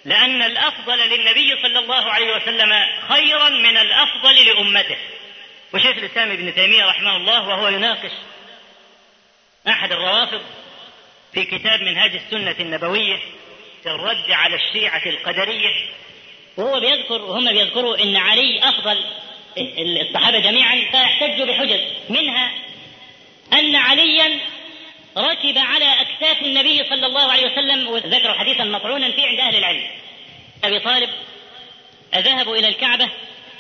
لأن 0.05 0.41
الأفضل 0.41 0.97
للنبي 0.97 1.61
صلى 1.61 1.79
الله 1.79 2.11
عليه 2.11 2.35
وسلم 2.35 2.69
خيرا 3.09 3.49
من 3.49 3.77
الأفضل 3.77 4.45
لأمته. 4.45 4.97
وشيخ 5.73 5.97
الإسلام 5.97 6.31
ابن 6.31 6.55
تيمية 6.55 6.85
رحمه 6.85 7.15
الله 7.15 7.47
وهو 7.47 7.67
يناقش 7.67 8.11
أحد 9.67 9.91
الروافض 9.91 10.41
في 11.33 11.43
كتاب 11.43 11.81
منهاج 11.81 12.11
السنة 12.15 12.55
النبوية 12.59 13.17
في 13.83 13.89
الرد 13.89 14.31
على 14.31 14.55
الشيعة 14.55 15.01
القدرية. 15.05 15.69
وهو 16.57 16.79
بيذكر 16.79 17.21
وهم 17.21 17.51
بيذكروا 17.51 18.03
أن 18.03 18.15
علي 18.15 18.69
أفضل 18.69 19.03
الصحابة 20.01 20.39
جميعا 20.39 20.75
فيحتج 20.91 21.41
بحجج 21.41 21.81
منها 22.09 22.51
أن 23.53 23.75
عليا 23.75 24.39
ركب 25.18 25.57
على 25.57 26.01
أكتاف 26.01 26.41
النبي 26.41 26.84
صلى 26.84 27.05
الله 27.05 27.32
عليه 27.32 27.45
وسلم 27.45 27.88
وذكر 27.88 28.34
حديثا 28.34 28.63
مطعونا 28.63 29.11
فيه 29.11 29.28
عند 29.28 29.39
أهل 29.39 29.55
العلم. 29.55 29.84
أبي 30.63 30.80
طالب 30.80 31.09
ذهبوا 32.15 32.55
إلى 32.55 32.68
الكعبة 32.68 33.09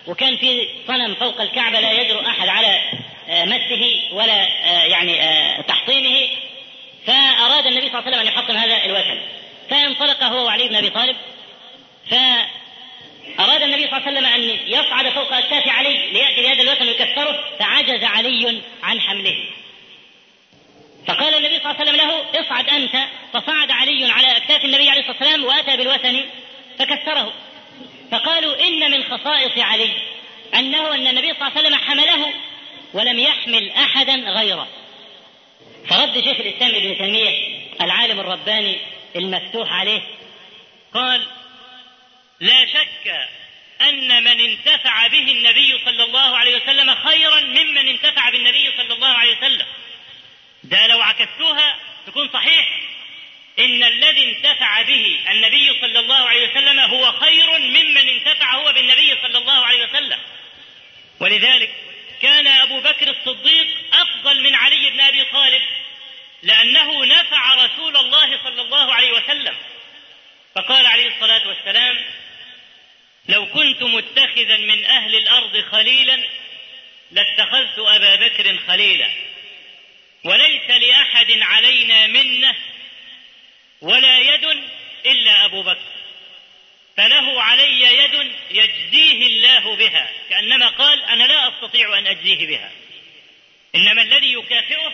وكان 0.07 0.37
في 0.37 0.69
صنم 0.87 1.15
فوق 1.15 1.41
الكعبة 1.41 1.79
لا 1.79 1.91
يجرؤ 1.91 2.27
أحد 2.27 2.47
على 2.47 2.81
مسه 3.29 4.01
ولا 4.11 4.47
يعني 4.85 5.17
تحطيمه. 5.63 6.27
فأراد 7.05 7.67
النبي 7.67 7.89
صلى 7.89 7.99
الله 7.99 8.05
عليه 8.05 8.17
وسلم 8.17 8.19
أن 8.19 8.27
يحطم 8.27 8.57
هذا 8.57 8.85
الوثن. 8.85 9.21
فانطلق 9.69 10.23
هو 10.23 10.45
وعلي 10.45 10.67
بن 10.67 10.75
أبي 10.75 10.89
طالب. 10.89 11.15
فأراد 12.09 13.61
النبي 13.61 13.87
صلى 13.87 13.97
الله 13.97 14.07
عليه 14.07 14.17
وسلم 14.17 14.25
أن 14.25 14.41
يصعد 14.67 15.09
فوق 15.09 15.33
أكتاف 15.33 15.67
علي 15.67 16.11
ليأتي 16.11 16.41
بهذا 16.41 16.61
الوثن 16.61 16.87
ويكسره 16.87 17.43
فعجز 17.59 18.03
علي 18.03 18.61
عن 18.83 19.01
حمله. 19.01 19.35
فقال 21.07 21.35
النبي 21.35 21.59
صلى 21.59 21.71
الله 21.71 21.79
عليه 21.79 21.91
وسلم 21.91 21.95
له 21.95 22.41
اصعد 22.41 22.69
أنت. 22.69 23.07
فصعد 23.33 23.71
علي 23.71 24.11
على 24.11 24.37
أكتاف 24.37 24.65
النبي 24.65 24.89
عليه 24.89 25.01
الصلاة 25.01 25.17
والسلام 25.17 25.43
وأتى 25.43 25.77
بالوثن 25.77 26.25
فكسره. 26.79 27.33
فقالوا 28.11 28.67
إن 28.67 28.91
من 28.91 29.03
خصائص 29.03 29.57
علي 29.57 29.91
أنه 30.55 30.95
أن 30.95 31.07
النبي 31.07 31.33
صلى 31.33 31.47
الله 31.47 31.51
عليه 31.57 31.59
وسلم 31.59 31.75
حمله 31.75 32.33
ولم 32.93 33.19
يحمل 33.19 33.69
أحدا 33.69 34.13
غيره. 34.13 34.67
فرد 35.89 36.13
شيخ 36.13 36.39
الإسلام 36.39 36.75
ابن 36.75 36.97
تيمية 36.97 37.57
العالم 37.81 38.19
الرباني 38.19 38.77
المفتوح 39.15 39.73
عليه 39.73 40.01
قال 40.93 41.27
لا 42.39 42.65
شك 42.65 43.27
أن 43.81 44.23
من 44.23 44.39
انتفع 44.39 45.07
به 45.07 45.31
النبي 45.31 45.79
صلى 45.85 46.03
الله 46.03 46.37
عليه 46.37 46.55
وسلم 46.55 46.95
خيرا 46.95 47.41
ممن 47.41 47.87
انتفع 47.87 48.29
بالنبي 48.29 48.71
صلى 48.77 48.93
الله 48.93 49.07
عليه 49.07 49.31
وسلم 49.31 49.36
ده 50.69 50.87
لو 50.87 51.01
عكستوها 51.01 51.79
تكون 52.07 52.29
صحيح. 52.33 52.81
إن 53.59 53.83
الذي 53.83 54.23
انتفع 54.23 54.81
به 54.81 55.19
النبي 55.31 55.79
صلى 55.81 55.99
الله 55.99 56.27
عليه 56.29 56.49
وسلم 56.51 56.79
هو 56.79 57.11
خير 57.11 57.59
ممن 57.59 58.09
انتفع 58.09 58.55
هو 58.55 58.73
بالنبي 58.73 59.17
صلى 59.21 59.37
الله 59.37 59.65
عليه 59.65 59.85
وسلم. 59.85 60.19
ولذلك 61.19 61.71
كان 62.21 62.47
أبو 62.47 62.79
بكر 62.79 63.09
الصديق 63.09 63.67
أفضل 63.93 64.43
من 64.43 64.55
علي 64.55 64.89
بن 64.89 64.99
أبي 64.99 65.23
طالب 65.23 65.61
لأنه 66.43 67.05
نفع 67.05 67.65
رسول 67.65 67.97
الله 67.97 68.43
صلى 68.43 68.61
الله 68.61 68.93
عليه 68.93 69.11
وسلم. 69.11 69.55
فقال 70.55 70.85
عليه 70.85 71.07
الصلاة 71.07 71.47
والسلام 71.47 72.05
لو 73.29 73.45
كنت 73.45 73.83
متخذا 73.83 74.57
من 74.57 74.85
أهل 74.85 75.15
الأرض 75.15 75.61
خليلا 75.71 76.23
لاتخذت 77.11 77.79
أبا 77.79 78.15
بكر 78.15 78.57
خليلا. 78.67 79.26
وليس 80.23 80.69
لأحد 80.69 81.31
علينا 81.31 82.07
منة 82.07 82.55
ولا 83.81 84.19
يد 84.19 84.45
إلا 85.05 85.45
أبو 85.45 85.63
بكر 85.63 85.97
فله 86.97 87.41
علي 87.41 87.81
يد 87.81 88.31
يجزيه 88.51 89.25
الله 89.27 89.75
بها 89.75 90.09
كأنما 90.29 90.67
قال 90.67 91.03
أنا 91.03 91.23
لا 91.23 91.47
أستطيع 91.47 91.99
أن 91.99 92.07
أجزيه 92.07 92.47
بها. 92.47 92.71
إنما 93.75 94.01
الذي 94.01 94.33
يكافئه 94.33 94.93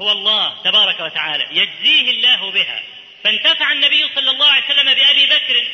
هو 0.00 0.12
الله 0.12 0.62
تبارك 0.62 1.00
وتعالى 1.00 1.46
يجزيه 1.50 2.10
الله 2.10 2.50
بها. 2.50 2.82
فانتفع 3.24 3.72
النبي 3.72 4.08
صلى 4.14 4.30
الله 4.30 4.46
عليه 4.46 4.64
وسلم 4.64 4.94
بأبي 4.94 5.26
بكر 5.26 5.66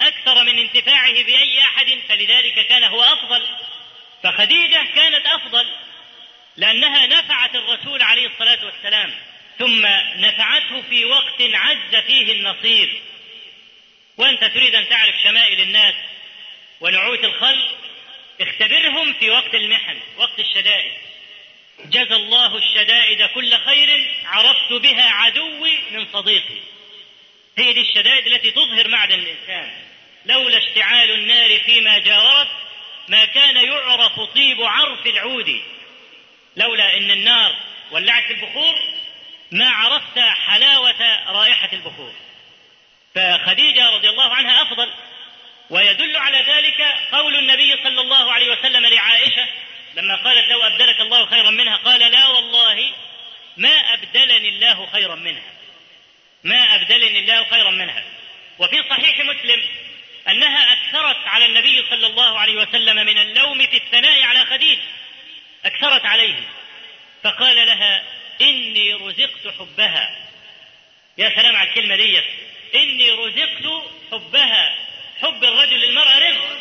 أكثر 0.00 0.44
من 0.44 0.58
انتفاعه 0.58 1.12
بأي 1.12 1.58
أحد 1.58 1.98
فلذلك 2.08 2.66
كان 2.66 2.84
هو 2.84 3.02
أفضل. 3.02 3.46
فخديجة 4.22 4.86
كانت 4.94 5.26
أفضل. 5.26 5.66
لأنها 6.58 7.06
نفعت 7.06 7.54
الرسول 7.54 8.02
عليه 8.02 8.26
الصلاة 8.26 8.64
والسلام 8.64 9.14
ثم 9.58 9.86
نفعته 10.16 10.82
في 10.90 11.04
وقت 11.04 11.40
عز 11.40 11.96
فيه 12.06 12.32
النصير. 12.32 13.00
وأنت 14.16 14.44
تريد 14.44 14.74
أن 14.74 14.88
تعرف 14.88 15.14
شمائل 15.24 15.60
الناس 15.60 15.94
ونعوت 16.80 17.24
الخلق 17.24 17.78
اختبرهم 18.40 19.12
في 19.12 19.30
وقت 19.30 19.54
المحن 19.54 19.98
وقت 20.16 20.40
الشدائد. 20.40 20.92
جزى 21.84 22.14
الله 22.14 22.56
الشدائد 22.56 23.22
كل 23.22 23.58
خير 23.58 24.14
عرفت 24.24 24.72
بها 24.72 25.10
عدوي 25.10 25.78
من 25.90 26.06
صديقي. 26.12 26.60
هي 27.58 27.72
دي 27.72 27.80
الشدائد 27.80 28.26
التي 28.26 28.50
تظهر 28.50 28.88
معدن 28.88 29.14
الإنسان. 29.14 29.70
لولا 30.24 30.58
اشتعال 30.58 31.10
النار 31.10 31.58
فيما 31.58 31.98
جاورت 31.98 32.48
ما 33.08 33.24
كان 33.24 33.56
يعرف 33.56 34.20
طيب 34.20 34.62
عرف 34.62 35.06
العود. 35.06 35.62
لولا 36.58 36.96
إن 36.96 37.10
النار 37.10 37.56
ولعت 37.90 38.30
البخور 38.30 38.74
ما 39.50 39.70
عرفت 39.70 40.18
حلاوة 40.18 41.30
رائحة 41.32 41.72
البخور. 41.72 42.12
فخديجة 43.14 43.90
رضي 43.90 44.08
الله 44.08 44.34
عنها 44.34 44.62
أفضل 44.62 44.90
ويدل 45.70 46.16
على 46.16 46.38
ذلك 46.38 46.80
قول 47.12 47.36
النبي 47.36 47.76
صلى 47.84 48.00
الله 48.00 48.32
عليه 48.32 48.52
وسلم 48.52 48.86
لعائشة 48.86 49.46
لما 49.94 50.16
قالت 50.16 50.48
لو 50.48 50.62
أبدلك 50.62 51.00
الله 51.00 51.26
خيرا 51.26 51.50
منها 51.50 51.76
قال 51.76 52.00
لا 52.00 52.26
والله 52.28 52.92
ما 53.56 53.94
أبدلني 53.94 54.48
الله 54.48 54.88
خيرا 54.92 55.14
منها. 55.14 55.52
ما 56.44 56.74
أبدلني 56.74 57.18
الله 57.18 57.44
خيرا 57.44 57.70
منها. 57.70 58.04
وفي 58.58 58.82
صحيح 58.90 59.18
مسلم 59.18 59.62
أنها 60.28 60.72
أكثرت 60.72 61.26
على 61.26 61.46
النبي 61.46 61.84
صلى 61.90 62.06
الله 62.06 62.38
عليه 62.38 62.54
وسلم 62.54 62.96
من 62.96 63.18
اللوم 63.18 63.66
في 63.66 63.76
الثناء 63.76 64.22
على 64.22 64.44
خديجة. 64.44 64.82
أكثرت 65.68 66.06
عليه 66.06 66.36
فقال 67.24 67.56
لها 67.56 68.02
إني 68.40 68.94
رزقت 68.94 69.54
حبها. 69.58 70.16
يا 71.18 71.30
سلام 71.30 71.56
على 71.56 71.68
الكلمة 71.68 71.96
دي. 71.96 72.22
إني 72.74 73.10
رزقت 73.10 73.82
حبها. 74.12 74.74
حب 75.20 75.44
الرجل 75.44 75.80
للمرأة 75.80 76.18
رزق. 76.18 76.58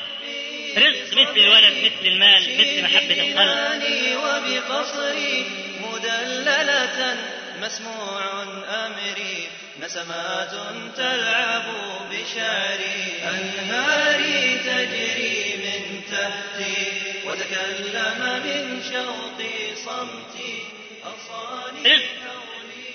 رزق 0.78 1.22
مثل 1.22 1.38
الولد 1.38 1.74
مثل 1.86 2.08
المال 2.08 2.42
مثل 2.60 2.84
محبة 2.84 3.20
القلب. 3.28 3.84
وبقصري 4.18 5.46
مدللة 5.82 7.18
مسموع 7.62 8.44
أمري. 8.86 9.48
نسمات 9.80 10.52
تلعب 10.98 11.66
بشعري. 12.12 13.14
أنهاري 13.24 14.58
تجري 14.58 15.56
من 15.58 16.02
تحتي. 16.12 17.08
وتكلم 17.26 18.42
من 18.46 18.67
شوقي 18.92 19.76
صمتي 19.76 20.64
أصاني. 21.04 22.02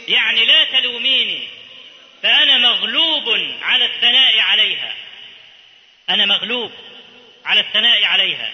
يعني 0.09 0.45
لا 0.45 0.64
تلوميني 0.64 1.49
فأنا 2.22 2.59
مغلوب 2.59 3.28
على 3.62 3.84
الثناء 3.84 4.38
عليها. 4.38 4.95
أنا 6.11 6.26
مغلوب 6.26 6.72
على 7.45 7.61
الثناء 7.61 8.05
عليها 8.05 8.53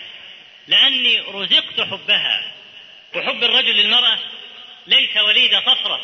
لأني 0.67 1.21
رزقت 1.21 1.81
حبها. 1.81 2.53
وحب 3.15 3.45
الرجل 3.45 3.77
للمرأة 3.77 4.19
ليس 4.87 5.17
وليد 5.17 5.59
صفرة 5.59 6.01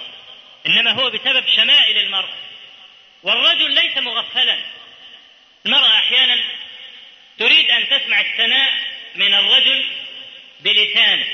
إنما 0.66 0.93
هو 0.93 1.11
بسبب 1.11 1.47
شمائل 1.57 1.99
المرأة 1.99 2.35
والرجل 3.22 3.74
ليس 3.74 3.99
مغفلا. 3.99 4.59
المرأة 5.66 5.99
أحيانا 5.99 6.43
تريد 7.39 7.70
أن 7.70 7.89
تسمع 7.89 8.20
الثناء 8.20 8.72
من 9.14 9.35
الرجل 9.35 9.85
بلسانه. 10.65 11.27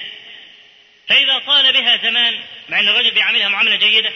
فإذا 1.08 1.38
طال 1.38 1.72
بها 1.72 1.96
زمان 1.96 2.40
مع 2.68 2.80
أن 2.80 2.88
الرجل 2.88 3.10
بيعاملها 3.10 3.48
معاملة 3.48 3.76
جيدة 3.76 4.12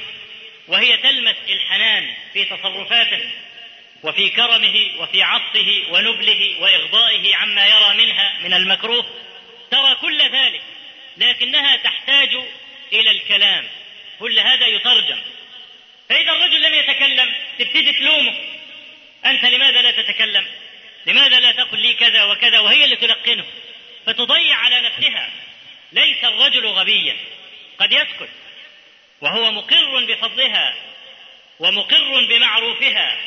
وهي 0.69 0.97
تلمس 0.97 1.37
الحنان 1.49 2.15
في 2.33 2.45
تصرفاته 2.45 3.31
وفي 4.03 4.31
كرمه 4.31 4.91
وفي 4.99 5.23
عطفه 5.23 5.83
ونبله 5.91 6.61
وإغضائه 6.61 7.37
عما 7.37 7.67
يرى 7.67 7.95
منها 7.95 8.39
من 8.41 8.55
المكروه 8.55 9.07
ترى 9.71 9.95
كل 9.95 10.23
ذلك 10.23 10.63
لكنها 11.17 11.77
تحتاج 11.77 12.31
إلى 12.93 13.11
الكلام 13.11 13.69
كل 14.19 14.39
هذا 14.39 14.67
يترجم. 14.67 15.19
فإذا 16.09 16.33
الرجل 16.33 16.63
لم 16.63 16.75
يتكلم 16.75 17.35
تبتدي 17.59 17.93
تلومه. 17.93 18.35
أنت 19.27 19.45
لماذا 19.45 19.83
لا 19.83 19.91
تتكلم؟ 19.91 20.47
لماذا 21.07 21.41
لا 21.41 21.53
تقل 21.53 21.79
لي 21.79 21.95
كذا 21.95 22.25
وكذا؟ 22.25 22.61
وهي 22.61 22.85
اللي 22.85 22.97
تلقنه. 22.97 23.45
فتضيع 24.07 24.57
على 24.57 24.81
نفسها. 24.81 25.31
ليس 25.93 26.25
الرجل 26.25 26.67
غبيا. 26.67 27.17
قد 27.79 27.93
يسكت. 27.93 28.29
وهو 29.21 29.53
مقر 29.53 30.05
بفضلها 30.05 30.75
ومقر 31.59 32.27
بمعروفها 32.29 33.21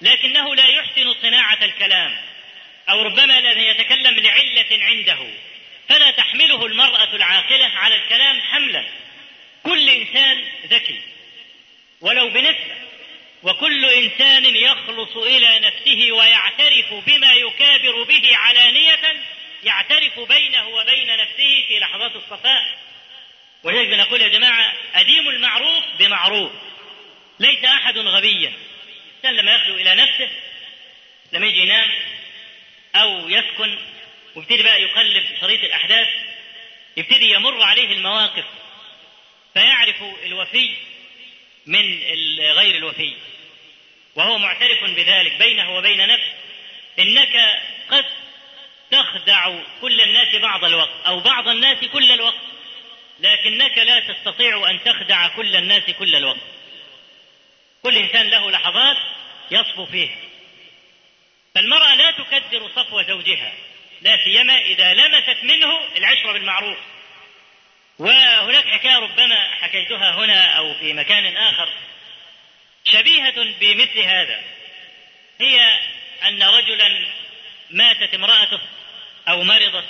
لكنه 0.00 0.54
لا 0.54 0.66
يحسن 0.66 1.14
صناعة 1.22 1.58
الكلام 1.62 2.16
أو 2.88 3.02
ربما 3.02 3.40
لم 3.40 3.58
يتكلم 3.58 4.18
لعلة 4.18 4.84
عنده. 4.84 5.18
فلا 5.88 6.10
تحمله 6.10 6.66
المرأة 6.66 7.16
العاقلة 7.16 7.70
على 7.76 7.94
الكلام 7.94 8.40
حملا. 8.40 8.84
كل 9.62 9.90
إنسان 9.90 10.44
ذكي 10.66 11.00
ولو 12.00 12.28
بنسبة. 12.28 12.80
وكل 13.42 13.84
إنسان 13.84 14.56
يخلص 14.56 15.16
إلى 15.16 15.58
نفسه 15.58 16.12
ويعترف 16.12 16.94
بما 16.94 17.32
يكابر 17.32 18.02
به 18.02 18.36
علانية 18.36 19.22
يعترف 19.64 20.20
بينه 20.20 20.68
وبين 20.68 21.16
نفسه 21.16 21.64
في 21.68 21.78
لحظات 21.78 22.16
الصفاء. 22.16 22.78
ولذلك 23.62 23.88
بنقول 23.88 24.22
يا 24.22 24.28
جماعة 24.28 24.72
أديم 24.94 25.28
المعروف 25.28 25.84
بمعروف. 25.98 26.52
ليس 27.40 27.64
أحد 27.64 27.98
غبيا. 27.98 28.52
الإنسان 29.10 29.44
لما 29.44 29.54
يخلو 29.54 29.74
إلى 29.74 29.94
نفسه 29.94 30.28
لما 31.32 31.46
يجي 31.46 31.60
ينام 31.60 31.90
أو 32.94 33.28
يسكن 33.28 33.78
ويبتدي 34.34 34.62
بقى 34.62 34.82
يقلب 34.82 35.24
شريط 35.40 35.64
الأحداث 35.64 36.08
يبتدي 36.96 37.30
يمر 37.32 37.62
عليه 37.62 37.92
المواقف 37.92 38.44
فيعرف 39.54 40.02
الوفي 40.24 40.74
من 41.66 41.98
غير 42.40 42.76
الوفي. 42.76 43.16
وهو 44.14 44.38
معترف 44.38 44.84
بذلك 44.84 45.32
بينه 45.32 45.76
وبين 45.76 46.06
نفسه. 46.06 46.34
إنك 46.98 47.60
قد 47.90 48.04
تخدع 49.02 49.58
كل 49.80 50.00
الناس 50.00 50.36
بعض 50.36 50.64
الوقت 50.64 51.06
أو 51.06 51.20
بعض 51.20 51.48
الناس 51.48 51.84
كل 51.84 52.12
الوقت. 52.12 52.40
لكنك 53.20 53.78
لا 53.78 54.00
تستطيع 54.00 54.70
أن 54.70 54.82
تخدع 54.84 55.28
كل 55.28 55.56
الناس 55.56 55.82
كل 55.98 56.16
الوقت. 56.16 56.40
كل 57.82 57.96
إنسان 57.96 58.30
له 58.30 58.50
لحظات 58.50 58.96
يصفو 59.50 59.86
فيها 59.86 60.16
فالمرأة 61.54 61.94
لا 61.94 62.10
تكدر 62.10 62.68
صفو 62.76 63.02
زوجها 63.02 63.52
لا 64.00 64.24
سيما 64.24 64.58
إذا 64.58 64.94
لمست 64.94 65.44
منه 65.44 65.80
العشرة 65.96 66.32
بالمعروف. 66.32 66.78
وهناك 67.98 68.66
حكاية 68.68 68.96
ربما 68.96 69.48
حكيتها 69.60 70.14
هنا 70.14 70.44
أو 70.58 70.74
في 70.74 70.92
مكان 70.92 71.36
آخر. 71.36 71.68
شبيهة 72.84 73.44
بمثل 73.60 73.98
هذا 73.98 74.42
هي 75.40 75.78
أن 76.28 76.42
رجلا 76.42 77.06
ماتت 77.70 78.14
امرأته. 78.14 78.60
أو 79.28 79.42
مرضت 79.42 79.84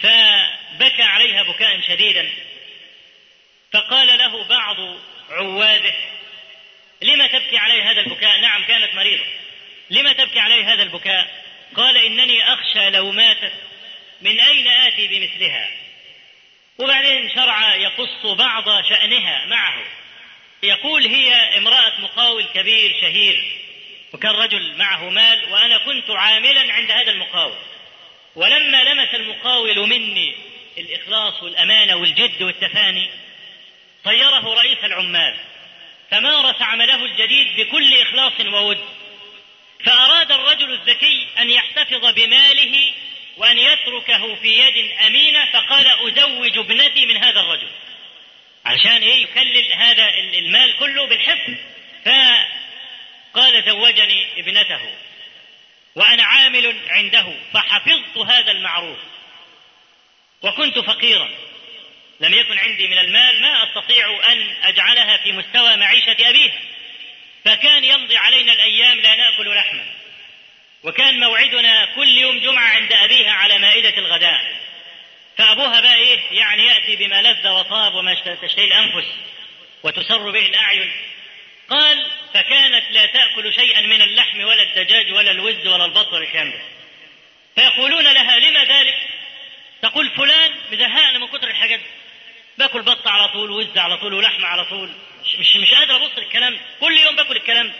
فبكى 0.00 1.02
عليها 1.02 1.42
بكاء 1.42 1.80
شديدا. 1.80 2.30
فقال 3.72 4.18
له 4.18 4.44
بعض 4.44 4.76
عواده 5.30 5.94
لما 7.02 7.26
تبكي 7.26 7.58
علي 7.58 7.82
هذا 7.82 8.00
البكاء؟ 8.00 8.40
نعم 8.40 8.64
كانت 8.64 8.94
مريضة. 8.94 9.24
لما 9.90 10.12
تبكي 10.12 10.38
علي 10.38 10.64
هذا 10.64 10.82
البكاء؟ 10.82 11.44
قال 11.74 11.96
إنني 11.96 12.52
أخشى 12.52 12.90
لو 12.90 13.12
ماتت 13.12 13.52
من 14.20 14.40
أين 14.40 14.68
آتي 14.68 15.08
بمثلها؟ 15.08 15.70
وبعدين 16.78 17.30
شرع 17.34 17.74
يقص 17.74 18.26
بعض 18.26 18.84
شأنها 18.88 19.46
معه. 19.46 19.84
يقول 20.62 21.06
هي 21.06 21.34
امرأة 21.34 22.00
مقاول 22.00 22.44
كبير 22.44 23.00
شهير 23.00 23.58
وكان 24.12 24.30
رجل 24.30 24.76
معه 24.76 25.08
مال 25.08 25.52
وأنا 25.52 25.78
كنت 25.78 26.10
عاملا 26.10 26.72
عند 26.72 26.90
هذا 26.90 27.10
المقاول. 27.10 27.58
ولما 28.36 28.82
لمس 28.84 29.14
المقاول 29.14 29.88
مني 29.88 30.34
الإخلاص 30.78 31.42
والأمانة 31.42 31.96
والجد 31.96 32.42
والتفاني 32.42 33.10
طيره 34.04 34.54
رئيس 34.54 34.78
العمال 34.84 35.36
فمارس 36.10 36.62
عمله 36.62 37.04
الجديد 37.04 37.56
بكل 37.56 37.94
إخلاص 37.94 38.32
وود 38.40 38.78
فأراد 39.84 40.32
الرجل 40.32 40.72
الذكي 40.72 41.26
أن 41.38 41.50
يحتفظ 41.50 42.14
بماله 42.14 42.92
وأن 43.36 43.58
يتركه 43.58 44.34
في 44.34 44.48
يد 44.48 44.92
أمينة 45.06 45.44
فقال 45.52 45.86
أزوج 45.86 46.58
ابنتي 46.58 47.06
من 47.06 47.16
هذا 47.16 47.40
الرجل. 47.40 47.68
علشان 48.64 49.02
إيه؟ 49.02 49.22
يكلل 49.22 49.72
هذا 49.72 50.08
المال 50.18 50.76
كله 50.76 51.06
بالحفظ. 51.06 51.54
فقال 52.04 53.64
زوجني 53.66 54.26
ابنته. 54.40 54.80
وأنا 55.94 56.24
عامل 56.24 56.76
عنده 56.88 57.32
فحفظت 57.52 58.18
هذا 58.18 58.52
المعروف. 58.52 58.98
وكنت 60.42 60.78
فقيرا. 60.78 61.30
لم 62.20 62.34
يكن 62.34 62.58
عندي 62.58 62.86
من 62.86 62.98
المال 62.98 63.42
ما 63.42 63.64
أستطيع 63.64 64.32
أن 64.32 64.56
أجعلها 64.62 65.16
في 65.16 65.32
مستوى 65.32 65.76
معيشة 65.76 66.16
أبيها 66.20 66.60
فكان 67.44 67.84
يمضي 67.84 68.16
علينا 68.16 68.52
الأيام 68.52 69.00
لا 69.00 69.16
نأكل 69.16 69.54
لحما. 69.54 69.84
وكان 70.82 71.20
موعدنا 71.20 71.84
كل 71.94 72.08
يوم 72.08 72.38
جمعة 72.38 72.68
عند 72.68 72.92
أبيها 72.92 73.30
على 73.30 73.58
مائدة 73.58 73.98
الغداء. 73.98 74.56
فأبوها 75.38 75.80
بقى 75.80 75.94
إيه؟ 75.94 76.20
يعني 76.30 76.66
يأتي 76.66 76.96
بما 76.96 77.22
لذ 77.22 77.48
وطاب 77.48 77.94
وما 77.94 78.14
تشتهي 78.42 78.64
الأنفس 78.64 79.08
وتسر 79.82 80.30
به 80.30 80.46
الأعين. 80.46 80.92
قال 81.70 82.06
فكانت 82.34 82.84
لا 82.90 83.06
تأكل 83.06 83.54
شيئا 83.54 83.80
من 83.80 84.02
اللحم 84.02 84.40
ولا 84.40 84.62
الدجاج 84.62 85.12
ولا 85.12 85.30
الوز 85.30 85.66
ولا 85.66 85.84
البط 85.84 86.12
ولا 86.12 86.24
الكلام 86.24 86.50
ده 86.50 86.58
فيقولون 87.56 88.04
لها 88.12 88.38
لما 88.38 88.64
ذلك؟ 88.64 88.96
تقول 89.82 90.10
فلان 90.10 90.52
مزهقنا 90.72 91.18
من 91.18 91.26
كتر 91.26 91.48
الحاجات 91.48 91.78
دي. 91.78 91.84
باكل 92.58 92.82
بط 92.82 93.06
على 93.08 93.28
طول 93.28 93.50
وز 93.50 93.78
على 93.78 93.96
طول 93.96 94.14
ولحمة 94.14 94.46
على 94.46 94.64
طول. 94.64 94.92
مش 95.38 95.56
مش, 95.56 95.74
قادر 95.74 95.96
أبص 95.96 96.18
الكلام 96.18 96.58
كل 96.80 96.98
يوم 96.98 97.16
باكل 97.16 97.36
الكلام 97.36 97.72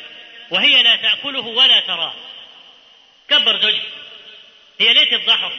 وهي 0.51 0.83
لا 0.83 0.97
تأكله 0.97 1.41
ولا 1.41 1.81
تراه. 1.81 2.15
كبر 3.31 3.61
زوجها. 3.61 3.83
هي 4.81 4.95
ليه 4.95 5.17
تفضحه؟ 5.17 5.53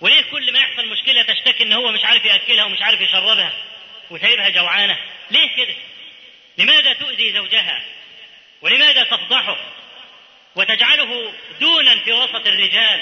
وليه 0.00 0.22
كل 0.22 0.52
ما 0.52 0.58
يحصل 0.58 0.86
مشكلة 0.88 1.22
تشتكي 1.22 1.62
إن 1.62 1.72
هو 1.72 1.92
مش 1.92 2.04
عارف 2.04 2.24
يأكلها 2.24 2.64
ومش 2.64 2.82
عارف 2.82 3.00
يشربها 3.00 3.52
وسايبها 4.10 4.48
جوعانة؟ 4.48 4.98
ليه 5.30 5.56
كده؟ 5.56 5.74
لماذا 6.58 6.92
تؤذي 6.92 7.32
زوجها؟ 7.32 7.82
ولماذا 8.62 9.02
تفضحه؟ 9.02 9.56
وتجعله 10.56 11.32
دونا 11.60 11.98
في 12.04 12.12
وسط 12.12 12.46
الرجال؟ 12.46 13.00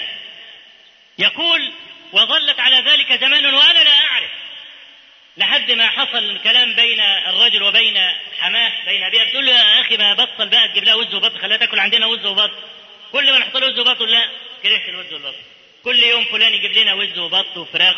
يقول 1.18 1.72
وظلت 2.12 2.60
على 2.60 2.76
ذلك 2.76 3.12
زمان 3.12 3.46
وأنا 3.46 3.78
لا 3.78 3.90
أعرف. 3.90 4.30
لحد 5.36 5.70
ما 5.70 5.88
حصل 5.88 6.18
الكلام 6.18 6.74
بين 6.74 7.00
الرجل 7.00 7.62
وبين 7.62 7.98
حماة 8.38 8.72
بين 8.84 9.02
أبيها. 9.02 9.24
بتقول 9.24 9.46
له 9.46 9.52
يا 9.52 9.80
أخي 9.80 9.96
ما 9.96 10.14
بطل 10.14 10.48
بقى 10.48 10.68
تجيب 10.68 10.84
لها 10.84 10.94
وز 10.94 11.14
وبط 11.14 11.36
خليها 11.38 11.56
تاكل 11.56 11.78
عندنا 11.78 12.06
وز 12.06 12.26
وبط. 12.26 12.50
كل 13.12 13.32
ما 13.32 13.38
نحط 13.38 13.56
وز 13.56 13.78
وبط 13.78 14.02
لا 14.02 14.28
كرهت 14.62 14.88
الوز 14.88 15.12
والبط. 15.12 15.34
كل 15.84 16.02
يوم 16.02 16.24
فلان 16.24 16.54
يجيب 16.54 16.72
لنا 16.72 16.94
وز 16.94 17.18
وبط 17.18 17.56
وفراخ. 17.56 17.96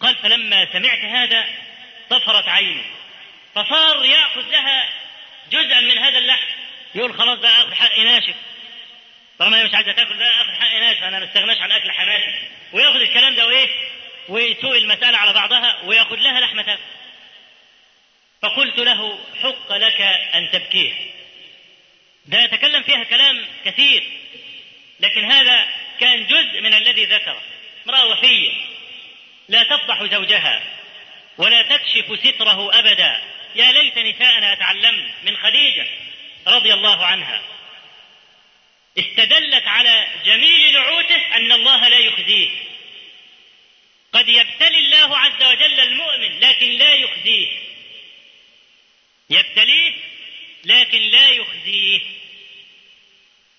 قال 0.00 0.16
فلما 0.16 0.68
سمعت 0.72 0.98
هذا 0.98 1.48
طفرت 2.10 2.48
عيني. 2.48 2.84
فصار 3.54 4.04
يأخذ 4.04 4.50
لها 4.50 4.88
جزءا 5.50 5.80
من 5.80 5.98
هذا 5.98 6.18
اللحم. 6.18 6.46
يقول 6.94 7.14
خلاص 7.14 7.38
بقى 7.38 7.62
آخذ 7.62 7.74
حقي 7.74 8.04
ناشف. 8.04 8.34
طالما 9.38 9.58
هي 9.60 9.64
مش 9.64 9.74
عايزة 9.74 9.92
تأكل 9.92 10.16
بقى 10.16 10.40
آخذ 10.40 10.52
حقي 10.52 10.80
ناشف 10.80 11.02
أنا 11.02 11.18
ما 11.18 11.24
استغناش 11.24 11.58
عن 11.58 11.72
أكل 11.72 11.90
حماتي. 11.92 12.34
ويأخذ 12.72 13.00
الكلام 13.00 13.34
ده 13.34 13.46
وإيه؟ 13.46 13.68
ويسوق 14.28 14.74
المسألة 14.74 15.18
على 15.18 15.32
بعضها 15.32 15.80
ويأخذ 15.84 16.16
لها 16.16 16.40
لحمة 16.40 16.62
تاكل 16.62 16.80
فقلت 18.42 18.78
له 18.78 19.18
حق 19.42 19.72
لك 19.72 20.00
أن 20.34 20.50
تبكيه. 20.52 20.92
ده 22.26 22.38
يتكلم 22.44 22.82
فيها 22.82 23.04
كلام 23.04 23.46
كثير. 23.64 24.02
لكن 25.00 25.24
هذا 25.24 25.68
كان 26.00 26.26
جزء 26.26 26.60
من 26.60 26.74
الذي 26.74 27.04
ذكره. 27.04 27.42
امرأة 27.86 28.06
وفيه 28.06 28.52
لا 29.48 29.62
تفضح 29.62 30.04
زوجها 30.04 30.62
ولا 31.38 31.62
تكشف 31.62 32.18
ستره 32.24 32.78
ابدا. 32.78 33.20
يا 33.54 33.72
ليت 33.72 33.98
نساءنا 33.98 34.52
يتعلمن 34.52 35.10
من 35.22 35.36
خديجة 35.36 35.86
رضي 36.46 36.74
الله 36.74 37.06
عنها. 37.06 37.42
استدلت 38.98 39.66
على 39.66 40.08
جميل 40.24 40.72
نعوته 40.72 41.36
أن 41.36 41.52
الله 41.52 41.88
لا 41.88 41.98
يخزيه. 41.98 42.48
قد 44.12 44.28
يبتلي 44.28 44.78
الله 44.78 45.18
عز 45.18 45.42
وجل 45.42 45.80
المؤمن 45.80 46.40
لكن 46.40 46.70
لا 46.70 46.94
يخزيه. 46.94 47.48
يبتليه 49.30 49.92
لكن 50.64 50.98
لا 50.98 51.28
يخزيه. 51.28 52.00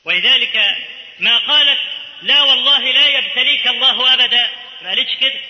ولذلك 0.06 0.78
ما 1.20 1.38
قالت 1.38 1.80
لا 2.22 2.42
والله 2.42 2.92
لا 2.92 3.18
يبتليك 3.18 3.68
الله 3.68 4.14
أبدا. 4.14 4.52
ما 4.82 4.90
قالتش 4.90 5.16
كده؟ 5.20 5.42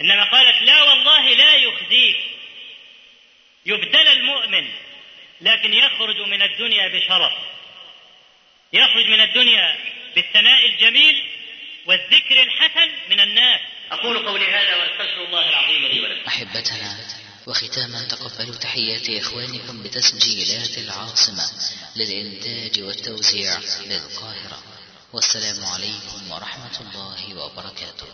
إنما 0.00 0.24
قالت 0.24 0.62
لا 0.62 0.82
والله 0.82 1.28
لا 1.34 1.54
يخزيك. 1.54 2.29
يبتلى 3.70 4.12
المؤمن 4.12 4.68
لكن 5.40 5.72
يخرج 5.72 6.16
من 6.16 6.42
الدنيا 6.42 6.88
بشرف. 6.88 7.32
يخرج 8.72 9.06
من 9.06 9.20
الدنيا 9.20 9.76
بالثناء 10.14 10.66
الجميل 10.66 11.24
والذكر 11.86 12.42
الحسن 12.42 12.90
من 13.10 13.20
الناس. 13.20 13.60
أقول 13.92 14.26
قولي 14.26 14.46
هذا 14.46 14.76
وأستغفر 14.76 15.24
الله 15.24 15.48
العظيم 15.48 15.86
لي 15.86 16.00
ولكم. 16.00 16.26
أحبتنا 16.26 16.96
وختاما 17.46 18.08
تقبلوا 18.08 18.56
تحيات 18.56 19.10
إخوانكم 19.10 19.82
بتسجيلات 19.82 20.78
العاصمة 20.78 21.44
للإنتاج 21.96 22.82
والتوزيع 22.82 23.58
بالقاهرة 23.88 24.62
والسلام 25.12 25.64
عليكم 25.64 26.30
ورحمة 26.30 26.80
الله 26.80 27.44
وبركاته. 27.44 28.06